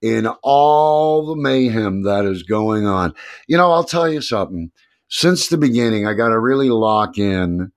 in 0.00 0.28
all 0.42 1.26
the 1.26 1.36
mayhem 1.36 2.02
that 2.02 2.24
is 2.24 2.42
going 2.44 2.86
on. 2.86 3.14
You 3.48 3.56
know, 3.56 3.72
I'll 3.72 3.84
tell 3.84 4.08
you 4.08 4.20
something. 4.20 4.70
Since 5.14 5.48
the 5.48 5.58
beginning, 5.58 6.06
I 6.06 6.14
got 6.14 6.30
to 6.30 6.40
really 6.40 6.70
lock 6.70 7.18
in 7.18 7.70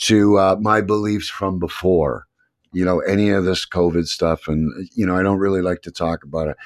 to 0.00 0.36
uh, 0.36 0.56
my 0.60 0.82
beliefs 0.82 1.26
from 1.26 1.58
before, 1.58 2.26
you 2.74 2.84
know, 2.84 3.00
any 3.00 3.30
of 3.30 3.46
this 3.46 3.66
COVID 3.66 4.06
stuff. 4.06 4.46
And, 4.46 4.70
you 4.92 5.06
know, 5.06 5.16
I 5.16 5.22
don't 5.22 5.38
really 5.38 5.62
like 5.62 5.80
to 5.82 5.90
talk 5.90 6.22
about 6.22 6.48
it. 6.48 6.56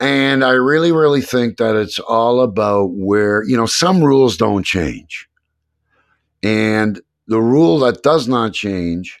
And 0.00 0.42
I 0.42 0.52
really, 0.52 0.92
really 0.92 1.20
think 1.20 1.58
that 1.58 1.76
it's 1.76 1.98
all 1.98 2.40
about 2.40 2.92
where, 2.94 3.44
you 3.44 3.54
know, 3.54 3.66
some 3.66 4.02
rules 4.02 4.38
don't 4.38 4.64
change. 4.64 5.28
And 6.42 7.02
the 7.26 7.42
rule 7.42 7.80
that 7.80 8.02
does 8.02 8.26
not 8.26 8.54
change 8.54 9.20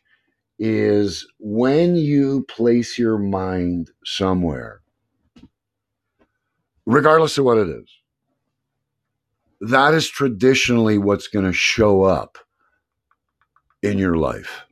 is 0.58 1.28
when 1.38 1.96
you 1.96 2.46
place 2.48 2.98
your 2.98 3.18
mind 3.18 3.90
somewhere, 4.06 4.80
regardless 6.86 7.36
of 7.36 7.44
what 7.44 7.58
it 7.58 7.68
is, 7.68 7.90
that 9.70 9.94
is 9.94 10.08
traditionally 10.08 10.98
what's 10.98 11.28
going 11.28 11.44
to 11.44 11.52
show 11.52 12.02
up 12.02 12.38
in 13.82 13.98
your 13.98 14.16
life. 14.16 14.62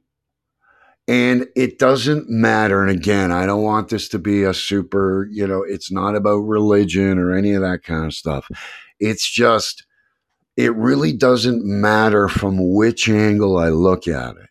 And 1.09 1.47
it 1.57 1.79
doesn't 1.79 2.31
matter. 2.31 2.81
And 2.83 2.91
again, 2.91 3.33
I 3.33 3.45
don't 3.45 3.63
want 3.63 3.89
this 3.89 4.09
to 4.11 4.19
be 4.19 4.45
a 4.45 4.55
super, 4.55 5.29
you 5.31 5.47
know, 5.47 5.63
it's 5.63 5.91
not 5.91 6.15
about 6.15 6.39
religion 6.39 7.19
or 7.19 7.35
any 7.35 7.53
of 7.53 7.63
that 7.63 7.83
kind 7.83 8.07
of 8.07 8.15
stuff. 8.15 8.49
It's 9.01 9.29
just, 9.29 9.85
it 10.57 10.75
really 10.77 11.13
doesn't 11.13 11.65
matter 11.65 12.29
from 12.29 12.75
which 12.75 13.09
angle 13.09 13.59
I 13.59 13.71
look 13.71 14.07
at 14.07 14.37
it. 14.37 14.49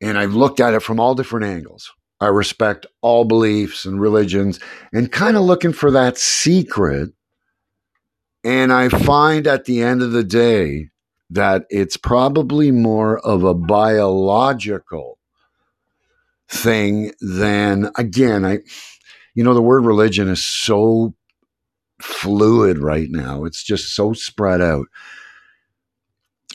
And 0.00 0.18
I've 0.18 0.34
looked 0.34 0.60
at 0.60 0.74
it 0.74 0.82
from 0.82 0.98
all 1.00 1.14
different 1.14 1.46
angles. 1.46 1.90
I 2.20 2.26
respect 2.26 2.86
all 3.00 3.24
beliefs 3.24 3.84
and 3.84 4.00
religions 4.00 4.58
and 4.92 5.12
kind 5.12 5.36
of 5.36 5.44
looking 5.44 5.72
for 5.72 5.90
that 5.92 6.18
secret. 6.18 7.10
And 8.46 8.72
I 8.72 8.88
find 8.88 9.48
at 9.48 9.64
the 9.64 9.82
end 9.82 10.02
of 10.02 10.12
the 10.12 10.22
day 10.22 10.90
that 11.30 11.64
it's 11.68 11.96
probably 11.96 12.70
more 12.70 13.18
of 13.18 13.42
a 13.42 13.54
biological 13.54 15.18
thing 16.48 17.10
than, 17.20 17.90
again, 17.98 18.44
I, 18.44 18.60
you 19.34 19.42
know, 19.42 19.52
the 19.52 19.60
word 19.60 19.84
religion 19.84 20.28
is 20.28 20.44
so 20.44 21.16
fluid 22.00 22.78
right 22.78 23.08
now. 23.10 23.46
It's 23.46 23.64
just 23.64 23.96
so 23.96 24.12
spread 24.12 24.60
out. 24.60 24.86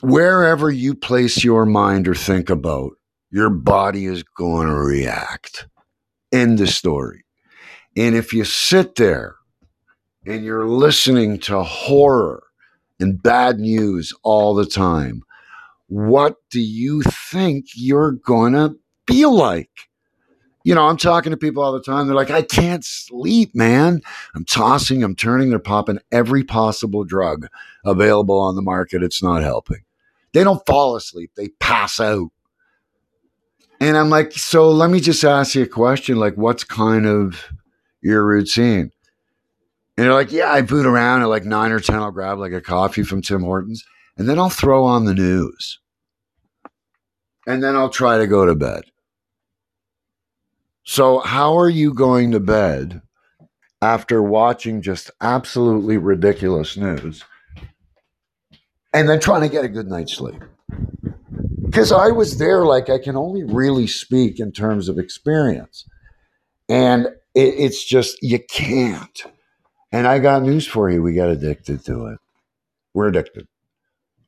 Wherever 0.01 0.71
you 0.71 0.95
place 0.95 1.43
your 1.43 1.65
mind 1.65 2.08
or 2.08 2.15
think 2.15 2.49
about, 2.49 2.91
your 3.32 3.49
body 3.49 4.06
is 4.06 4.23
going 4.23 4.69
to 4.69 4.75
react. 4.75 5.67
End 6.32 6.58
the 6.58 6.67
story. 6.67 7.25
And 7.97 8.15
if 8.15 8.32
you 8.32 8.45
sit 8.45 8.95
there 8.95 9.36
and 10.25 10.43
you're 10.43 10.67
listening 10.67 11.39
to 11.39 11.63
horror 11.63 12.43
and 12.99 13.21
bad 13.21 13.60
news 13.60 14.13
all 14.23 14.53
the 14.53 14.65
time, 14.65 15.23
what 15.88 16.36
do 16.49 16.62
you 16.62 17.01
think 17.03 17.65
you're 17.75 18.12
going 18.12 18.53
to 18.53 18.75
feel 19.07 19.34
like? 19.36 19.69
you 20.63 20.75
know, 20.75 20.88
I'm 20.88 20.97
talking 20.97 21.31
to 21.31 21.38
people 21.38 21.63
all 21.63 21.73
the 21.73 21.81
time. 21.81 22.07
They're 22.07 22.15
like, 22.15 22.31
I 22.31 22.41
can't 22.41 22.86
sleep, 22.86 23.55
man. 23.55 24.01
I'm 24.36 24.45
tossing, 24.45 25.03
I'm 25.03 25.15
turning, 25.15 25.49
they're 25.49 25.60
popping 25.60 25.99
every 26.12 26.43
possible 26.43 27.03
drug 27.03 27.47
available 27.84 28.39
on 28.39 28.55
the 28.55 28.62
market. 28.62 29.03
It's 29.03 29.23
not 29.23 29.41
helping. 29.41 29.84
They 30.34 30.43
don't 30.43 30.65
fall 30.65 30.95
asleep, 30.95 31.31
they 31.36 31.49
pass 31.60 31.99
out. 31.99 32.29
And 33.79 33.97
I'm 33.97 34.10
like, 34.10 34.34
so 34.34 34.69
let 34.69 34.91
me 34.91 34.99
just 34.99 35.23
ask 35.23 35.55
you 35.55 35.63
a 35.63 35.67
question 35.67 36.17
like, 36.17 36.36
what's 36.36 36.63
kind 36.63 37.07
of 37.07 37.51
your 38.01 38.25
routine? 38.25 38.91
And 39.97 40.06
they're 40.06 40.13
like, 40.13 40.32
yeah, 40.32 40.51
I 40.51 40.62
boot 40.62 40.86
around 40.86 41.21
at 41.21 41.25
like 41.25 41.45
nine 41.45 41.71
or 41.71 41.80
10. 41.80 41.95
I'll 41.95 42.12
grab 42.12 42.39
like 42.39 42.54
a 42.54 42.62
coffee 42.62 43.04
from 43.04 43.21
Tim 43.21 43.41
Hortons 43.41 43.84
and 44.17 44.27
then 44.27 44.39
I'll 44.39 44.49
throw 44.49 44.86
on 44.86 45.06
the 45.06 45.13
news. 45.13 45.80
And 47.47 47.63
then 47.63 47.75
I'll 47.75 47.89
try 47.89 48.17
to 48.17 48.27
go 48.27 48.45
to 48.45 48.56
bed. 48.56 48.84
So, 50.84 51.19
how 51.19 51.58
are 51.58 51.69
you 51.69 51.93
going 51.93 52.32
to 52.32 52.39
bed 52.39 53.01
after 53.82 54.21
watching 54.21 54.82
just 54.82 55.12
absolutely 55.21 55.97
ridiculous 55.97 56.77
news 56.77 57.23
and 58.93 59.08
then 59.08 59.19
trying 59.19 59.41
to 59.41 59.49
get 59.49 59.65
a 59.65 59.69
good 59.69 59.88
night's 59.88 60.13
sleep? 60.13 60.41
Because 61.63 61.91
I 61.91 62.10
was 62.10 62.38
there, 62.38 62.65
like, 62.65 62.89
I 62.89 62.99
can 62.99 63.15
only 63.15 63.43
really 63.43 63.88
speak 63.88 64.39
in 64.39 64.51
terms 64.51 64.89
of 64.89 64.99
experience. 64.99 65.86
And 66.67 67.08
it, 67.34 67.56
it's 67.58 67.84
just, 67.84 68.21
you 68.21 68.39
can't. 68.39 69.23
And 69.91 70.08
I 70.08 70.19
got 70.19 70.43
news 70.43 70.67
for 70.67 70.89
you. 70.89 71.01
We 71.01 71.13
got 71.13 71.30
addicted 71.30 71.84
to 71.86 72.08
it. 72.08 72.19
We're 72.93 73.08
addicted. 73.10 73.47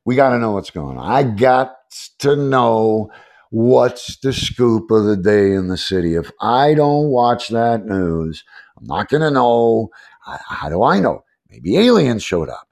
We 0.05 0.15
got 0.15 0.31
to 0.31 0.39
know 0.39 0.51
what's 0.51 0.71
going 0.71 0.97
on. 0.97 1.11
I 1.11 1.23
got 1.23 1.75
to 2.19 2.35
know 2.35 3.11
what's 3.51 4.17
the 4.17 4.33
scoop 4.33 4.91
of 4.91 5.05
the 5.05 5.15
day 5.15 5.53
in 5.53 5.67
the 5.67 5.77
city. 5.77 6.15
If 6.15 6.31
I 6.41 6.73
don't 6.73 7.09
watch 7.09 7.49
that 7.49 7.85
news, 7.85 8.43
I'm 8.77 8.85
not 8.85 9.09
going 9.09 9.21
to 9.21 9.31
know. 9.31 9.89
How 10.21 10.69
do 10.69 10.83
I 10.83 10.99
know? 10.99 11.23
Maybe 11.49 11.77
aliens 11.77 12.23
showed 12.23 12.49
up. 12.49 12.67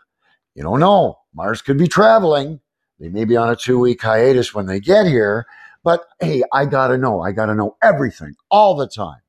You 0.56 0.63
don't 0.63 0.80
know. 0.80 1.19
Mars 1.34 1.62
could 1.62 1.77
be 1.77 1.88
traveling. 1.88 2.60
They 2.99 3.10
may 3.10 3.25
be 3.25 3.38
on 3.38 3.49
a 3.49 3.56
two 3.56 3.80
week 3.80 4.01
hiatus 4.01 4.54
when 4.54 4.65
they 4.65 4.80
get 4.80 5.06
here. 5.06 5.45
But 5.84 6.04
hey, 6.19 6.43
I 6.54 6.65
got 6.65 6.89
to 6.89 6.97
know. 6.97 7.21
I 7.21 7.32
got 7.32 7.47
to 7.47 7.56
know 7.56 7.77
everything 7.82 8.36
all 8.49 8.75
the 8.75 8.88
time. 8.88 9.21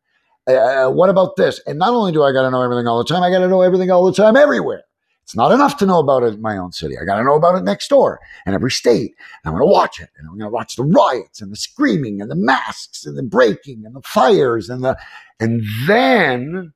Uh, 0.46 0.90
what 0.90 1.08
about 1.08 1.36
this? 1.36 1.60
And 1.66 1.78
not 1.78 1.90
only 1.90 2.12
do 2.12 2.22
I 2.22 2.32
got 2.32 2.42
to 2.42 2.50
know 2.50 2.62
everything 2.62 2.86
all 2.86 2.98
the 2.98 3.04
time, 3.04 3.22
I 3.22 3.30
got 3.30 3.40
to 3.40 3.48
know 3.48 3.62
everything 3.62 3.90
all 3.90 4.04
the 4.04 4.12
time 4.12 4.36
everywhere. 4.36 4.82
It's 5.22 5.36
not 5.36 5.52
enough 5.52 5.76
to 5.78 5.86
know 5.86 6.00
about 6.00 6.24
it 6.24 6.34
in 6.34 6.42
my 6.42 6.56
own 6.56 6.72
city. 6.72 6.98
I 6.98 7.04
got 7.04 7.16
to 7.16 7.24
know 7.24 7.36
about 7.36 7.56
it 7.56 7.62
next 7.62 7.88
door 7.88 8.20
and 8.44 8.54
every 8.54 8.72
state. 8.72 9.14
And 9.44 9.52
I'm 9.52 9.52
going 9.52 9.62
to 9.62 9.72
watch 9.72 10.00
it. 10.00 10.10
And 10.18 10.28
I'm 10.28 10.36
going 10.36 10.50
to 10.50 10.54
watch 10.54 10.74
the 10.74 10.84
riots 10.84 11.40
and 11.40 11.52
the 11.52 11.56
screaming 11.56 12.20
and 12.20 12.30
the 12.30 12.36
masks 12.36 13.06
and 13.06 13.16
the 13.16 13.22
breaking 13.22 13.84
and 13.86 13.94
the 13.94 14.02
fires 14.02 14.68
and 14.68 14.82
the, 14.82 14.98
and 15.38 15.62
then 15.86 16.72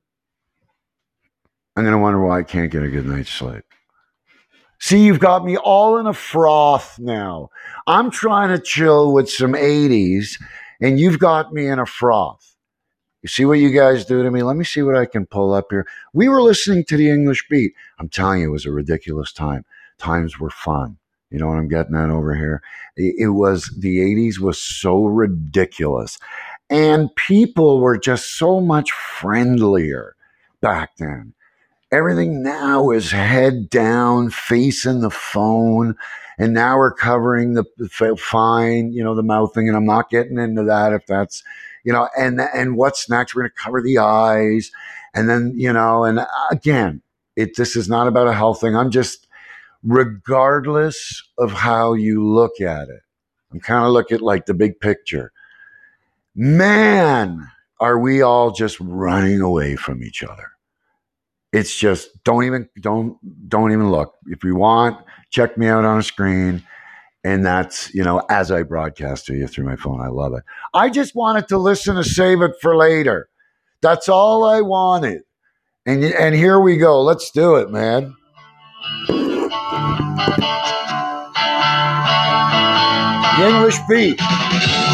I'm 1.76 1.84
going 1.84 1.92
to 1.92 1.98
wonder 1.98 2.24
why 2.24 2.38
I 2.38 2.42
can't 2.44 2.70
get 2.70 2.82
a 2.82 2.88
good 2.88 3.06
night's 3.06 3.30
sleep. 3.30 3.64
See, 4.78 5.04
you've 5.04 5.20
got 5.20 5.44
me 5.44 5.56
all 5.56 5.98
in 5.98 6.06
a 6.06 6.14
froth 6.14 6.98
now. 6.98 7.50
I'm 7.86 8.10
trying 8.10 8.48
to 8.50 8.62
chill 8.62 9.12
with 9.12 9.28
some 9.28 9.52
80s 9.52 10.40
and 10.80 11.00
you've 11.00 11.18
got 11.18 11.52
me 11.52 11.66
in 11.66 11.78
a 11.78 11.86
froth. 11.86 12.55
You 13.26 13.28
see 13.28 13.44
what 13.44 13.54
you 13.54 13.70
guys 13.70 14.04
do 14.04 14.22
to 14.22 14.30
me? 14.30 14.44
Let 14.44 14.54
me 14.54 14.62
see 14.62 14.82
what 14.82 14.94
I 14.94 15.04
can 15.04 15.26
pull 15.26 15.52
up 15.52 15.66
here. 15.70 15.84
We 16.12 16.28
were 16.28 16.40
listening 16.40 16.84
to 16.84 16.96
the 16.96 17.10
English 17.10 17.48
beat. 17.48 17.72
I'm 17.98 18.08
telling 18.08 18.42
you, 18.42 18.46
it 18.46 18.52
was 18.52 18.66
a 18.66 18.70
ridiculous 18.70 19.32
time. 19.32 19.64
Times 19.98 20.38
were 20.38 20.48
fun. 20.48 20.98
You 21.30 21.40
know 21.40 21.48
what 21.48 21.58
I'm 21.58 21.66
getting 21.66 21.96
at 21.96 22.08
over 22.08 22.36
here? 22.36 22.62
It 22.96 23.34
was 23.34 23.74
the 23.76 23.98
80s 23.98 24.38
was 24.38 24.62
so 24.62 25.06
ridiculous. 25.06 26.20
And 26.70 27.12
people 27.16 27.80
were 27.80 27.98
just 27.98 28.38
so 28.38 28.60
much 28.60 28.92
friendlier 28.92 30.14
back 30.60 30.96
then. 30.98 31.34
Everything 31.90 32.44
now 32.44 32.90
is 32.90 33.10
head 33.10 33.68
down, 33.68 34.30
facing 34.30 35.00
the 35.00 35.10
phone. 35.10 35.96
And 36.38 36.54
now 36.54 36.76
we're 36.76 36.94
covering 36.94 37.54
the 37.54 37.64
fine, 38.20 38.92
you 38.92 39.02
know, 39.02 39.16
the 39.16 39.24
mouthing. 39.24 39.66
And 39.66 39.76
I'm 39.76 39.84
not 39.84 40.10
getting 40.10 40.38
into 40.38 40.62
that 40.62 40.92
if 40.92 41.06
that's, 41.06 41.42
you 41.86 41.92
know, 41.92 42.08
and 42.18 42.40
and 42.40 42.76
what's 42.76 43.08
next? 43.08 43.34
We're 43.34 43.42
going 43.42 43.52
to 43.56 43.62
cover 43.62 43.80
the 43.80 43.98
eyes, 43.98 44.72
and 45.14 45.30
then 45.30 45.52
you 45.54 45.72
know, 45.72 46.02
and 46.02 46.18
uh, 46.18 46.26
again, 46.50 47.00
it 47.36 47.56
this 47.56 47.76
is 47.76 47.88
not 47.88 48.08
about 48.08 48.26
a 48.26 48.34
health 48.34 48.60
thing. 48.60 48.74
I'm 48.74 48.90
just, 48.90 49.28
regardless 49.84 51.22
of 51.38 51.52
how 51.52 51.94
you 51.94 52.26
look 52.26 52.60
at 52.60 52.88
it, 52.88 53.02
I'm 53.52 53.60
kind 53.60 53.86
of 53.86 53.92
looking 53.92 54.16
at 54.16 54.20
like 54.20 54.46
the 54.46 54.54
big 54.54 54.80
picture. 54.80 55.30
Man, 56.34 57.48
are 57.78 58.00
we 58.00 58.20
all 58.20 58.50
just 58.50 58.80
running 58.80 59.40
away 59.40 59.76
from 59.76 60.02
each 60.02 60.24
other? 60.24 60.50
It's 61.52 61.78
just 61.78 62.08
don't 62.24 62.42
even 62.42 62.68
don't 62.80 63.16
don't 63.48 63.70
even 63.70 63.92
look. 63.92 64.16
If 64.26 64.42
you 64.42 64.56
want, 64.56 64.98
check 65.30 65.56
me 65.56 65.68
out 65.68 65.84
on 65.84 66.00
a 66.00 66.02
screen. 66.02 66.64
And 67.26 67.44
that's, 67.44 67.92
you 67.92 68.04
know, 68.04 68.22
as 68.30 68.52
I 68.52 68.62
broadcast 68.62 69.26
to 69.26 69.34
you 69.34 69.48
through 69.48 69.64
my 69.64 69.74
phone. 69.74 70.00
I 70.00 70.06
love 70.06 70.32
it. 70.34 70.44
I 70.72 70.88
just 70.88 71.16
wanted 71.16 71.48
to 71.48 71.58
listen 71.58 71.96
to 71.96 72.04
save 72.04 72.40
it 72.40 72.52
for 72.62 72.76
later. 72.76 73.28
That's 73.82 74.08
all 74.08 74.44
I 74.44 74.60
wanted. 74.60 75.22
And 75.84 76.04
and 76.04 76.36
here 76.36 76.60
we 76.60 76.76
go. 76.76 77.02
Let's 77.02 77.32
do 77.32 77.56
it, 77.56 77.68
man. 77.68 78.14
The 83.38 83.48
English 83.48 83.78
beat. 83.88 84.85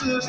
Sooner 0.00 0.16
or 0.16 0.20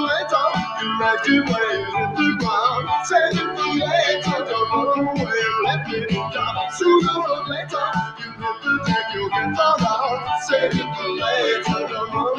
later, 0.00 0.48
you 0.82 0.90
might 0.98 1.22
be 1.26 1.40
weighing 1.40 1.86
in 1.96 2.16
the 2.16 2.28
ground. 2.40 2.90
Sailing 3.06 3.56
through 3.56 3.80
the 3.80 3.86
eggs 3.86 4.28
of 4.28 4.48
the 4.48 4.58
runaway, 4.74 5.42
let 5.64 5.80
me 5.88 6.00
down. 6.34 6.56
Sooner 6.74 7.28
or 7.28 7.42
later, 7.48 7.88
you 8.20 8.30
will 8.40 8.58
protect 8.62 9.14
your 9.14 9.30
guitar 9.30 9.76
out. 9.80 10.42
Sailing 10.44 10.94
through 10.96 11.16
the 11.18 11.26
eggs 11.26 11.68
of 11.68 11.88
the 11.88 12.00
runaway. 12.12 12.33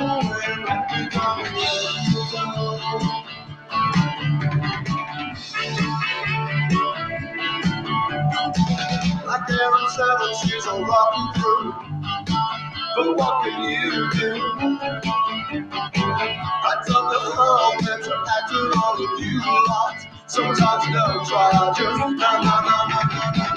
What 13.18 13.44
can 13.44 13.64
you 13.64 14.12
do? 14.14 14.44
I 16.50 16.76
don't 16.88 17.06
know 17.12 17.32
how 17.36 17.72
meant 17.82 18.04
to 18.06 18.16
all 18.78 18.96
of 18.96 19.20
you 19.20 19.42
lot. 19.70 19.98
Sometimes 20.28 20.86
no 20.90 21.24
try, 21.26 21.52
I 21.54 21.74
just 21.78 22.00
na 22.20 22.32
na 22.44 22.56
na 22.68 22.78
na 22.90 23.02
na 23.10 23.32
na 23.32 23.48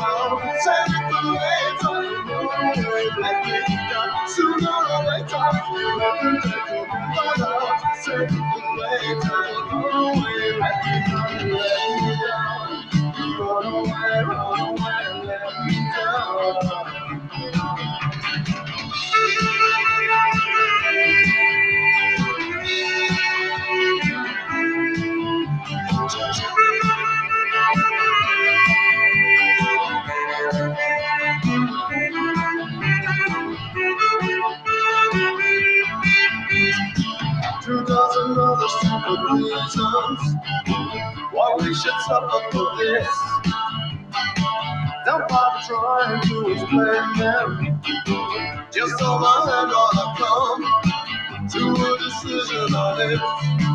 Send 0.64 0.94
it 0.96 1.04
the 1.10 1.20
later, 1.32 1.96
let 3.20 3.46
me 3.46 3.76
down. 3.90 4.28
Sooner 4.28 4.70
or 4.70 5.04
later, 5.06 5.46
you 5.74 5.98
let 5.98 6.24
me 6.24 6.67
suffer 42.08 42.40
for 42.52 42.76
this. 42.78 43.08
Don't 45.06 45.28
bother 45.28 45.60
trying 45.66 46.22
to 46.22 46.50
explain 46.52 47.18
them. 47.18 47.82
Just 48.72 49.00
hold 49.00 49.20
my 49.22 49.36
hand 49.48 49.70
while 49.70 49.90
I 49.94 50.06
come 50.18 51.48
to 51.50 51.60
a 51.86 51.98
decision 51.98 52.74
on 52.74 53.12
it. 53.12 53.67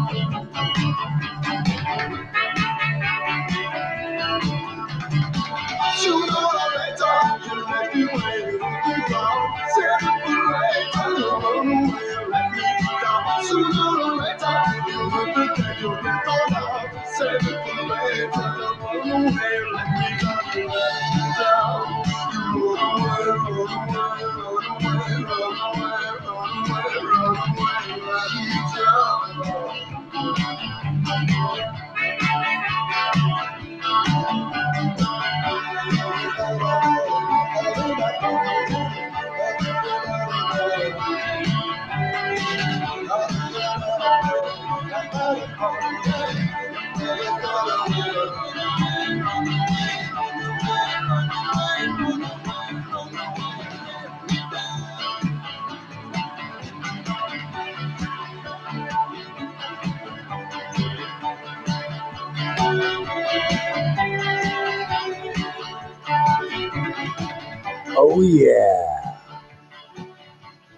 Oh 68.16 68.22
yeah. 68.22 69.18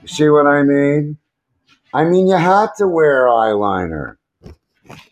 You 0.02 0.08
see 0.08 0.30
what 0.30 0.48
I 0.48 0.64
mean? 0.64 1.18
I 1.94 2.06
mean, 2.06 2.28
you 2.30 2.38
had 2.38 2.68
to 2.78 2.88
wear 2.88 3.28
eyeliner 3.28 4.16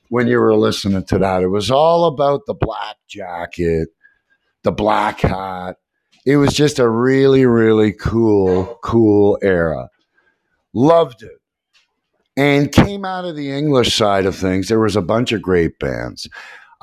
when 0.07 0.27
you 0.27 0.39
were 0.39 0.55
listening 0.55 1.03
to 1.03 1.17
that. 1.17 1.43
It 1.43 1.49
was 1.49 1.69
all 1.69 2.05
about 2.05 2.45
the 2.45 2.53
black 2.53 2.95
jacket, 3.09 3.89
the 4.63 4.71
black 4.71 5.19
hat. 5.19 5.75
It 6.25 6.37
was 6.37 6.53
just 6.53 6.79
a 6.79 6.87
really, 6.87 7.45
really 7.45 7.91
cool, 7.91 8.79
cool 8.81 9.37
era. 9.41 9.89
Loved 10.71 11.23
it. 11.23 11.41
And 12.37 12.71
came 12.71 13.03
out 13.03 13.25
of 13.25 13.35
the 13.35 13.51
English 13.51 13.97
side 13.97 14.25
of 14.25 14.33
things. 14.33 14.69
There 14.69 14.79
was 14.79 14.95
a 14.95 15.01
bunch 15.01 15.33
of 15.33 15.41
great 15.41 15.77
bands. 15.77 16.29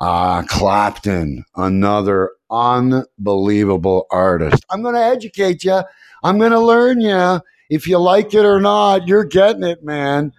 Ah, 0.03 0.43
Clapton, 0.47 1.45
another 1.55 2.31
unbelievable 2.49 4.07
artist. 4.09 4.65
I'm 4.71 4.81
going 4.81 4.95
to 4.95 5.03
educate 5.03 5.63
you. 5.63 5.83
I'm 6.23 6.39
going 6.39 6.53
to 6.53 6.59
learn 6.59 7.01
you. 7.01 7.39
If 7.69 7.85
you 7.87 7.99
like 7.99 8.33
it 8.33 8.43
or 8.43 8.59
not, 8.59 9.07
you're 9.07 9.23
getting 9.25 9.61
it, 9.61 9.83
man. 9.83 10.33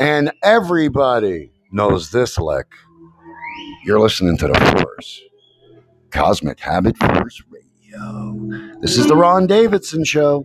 And 0.00 0.32
everybody 0.42 1.52
knows 1.70 2.10
this 2.10 2.36
lick. 2.36 2.66
You're 3.84 4.00
listening 4.00 4.36
to 4.38 4.48
the 4.48 4.82
Force, 4.82 5.22
Cosmic 6.10 6.58
Habit 6.58 6.96
Force 6.98 7.40
Radio. 7.48 8.74
This 8.80 8.98
is 8.98 9.06
the 9.06 9.14
Ron 9.14 9.46
Davidson 9.46 10.02
Show. 10.02 10.44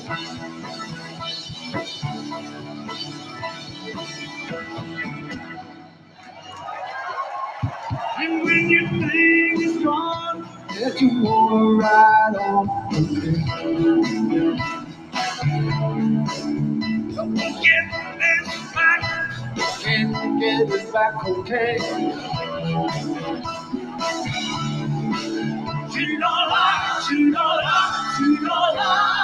And 0.06 0.18
when 8.44 8.70
you 8.70 8.88
think 8.88 9.62
it's 9.62 9.84
gone, 9.84 10.42
that 10.68 11.00
you 11.00 11.22
want 11.22 11.52
to 11.52 11.86
ride 11.86 12.36
on. 12.36 12.66
Don't 17.14 17.32
forget 17.36 17.84
this 18.18 18.74
back. 18.74 19.02
Can't 19.82 20.40
get 20.40 20.70
it 20.70 20.92
back, 20.92 21.14
okay? 21.26 21.78
Two 25.92 26.18
dollar, 26.20 26.68
two 27.08 27.32
dollar, 27.32 27.72
two 28.18 28.38
dollar. 28.46 29.23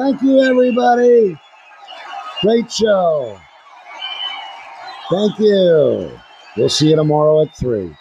Thank 0.00 0.22
you, 0.22 0.40
everybody. 0.40 1.38
Great 2.40 2.72
show. 2.72 3.38
Thank 5.10 5.38
you. 5.38 6.18
We'll 6.56 6.70
see 6.70 6.88
you 6.88 6.96
tomorrow 6.96 7.42
at 7.42 7.54
3. 7.54 7.94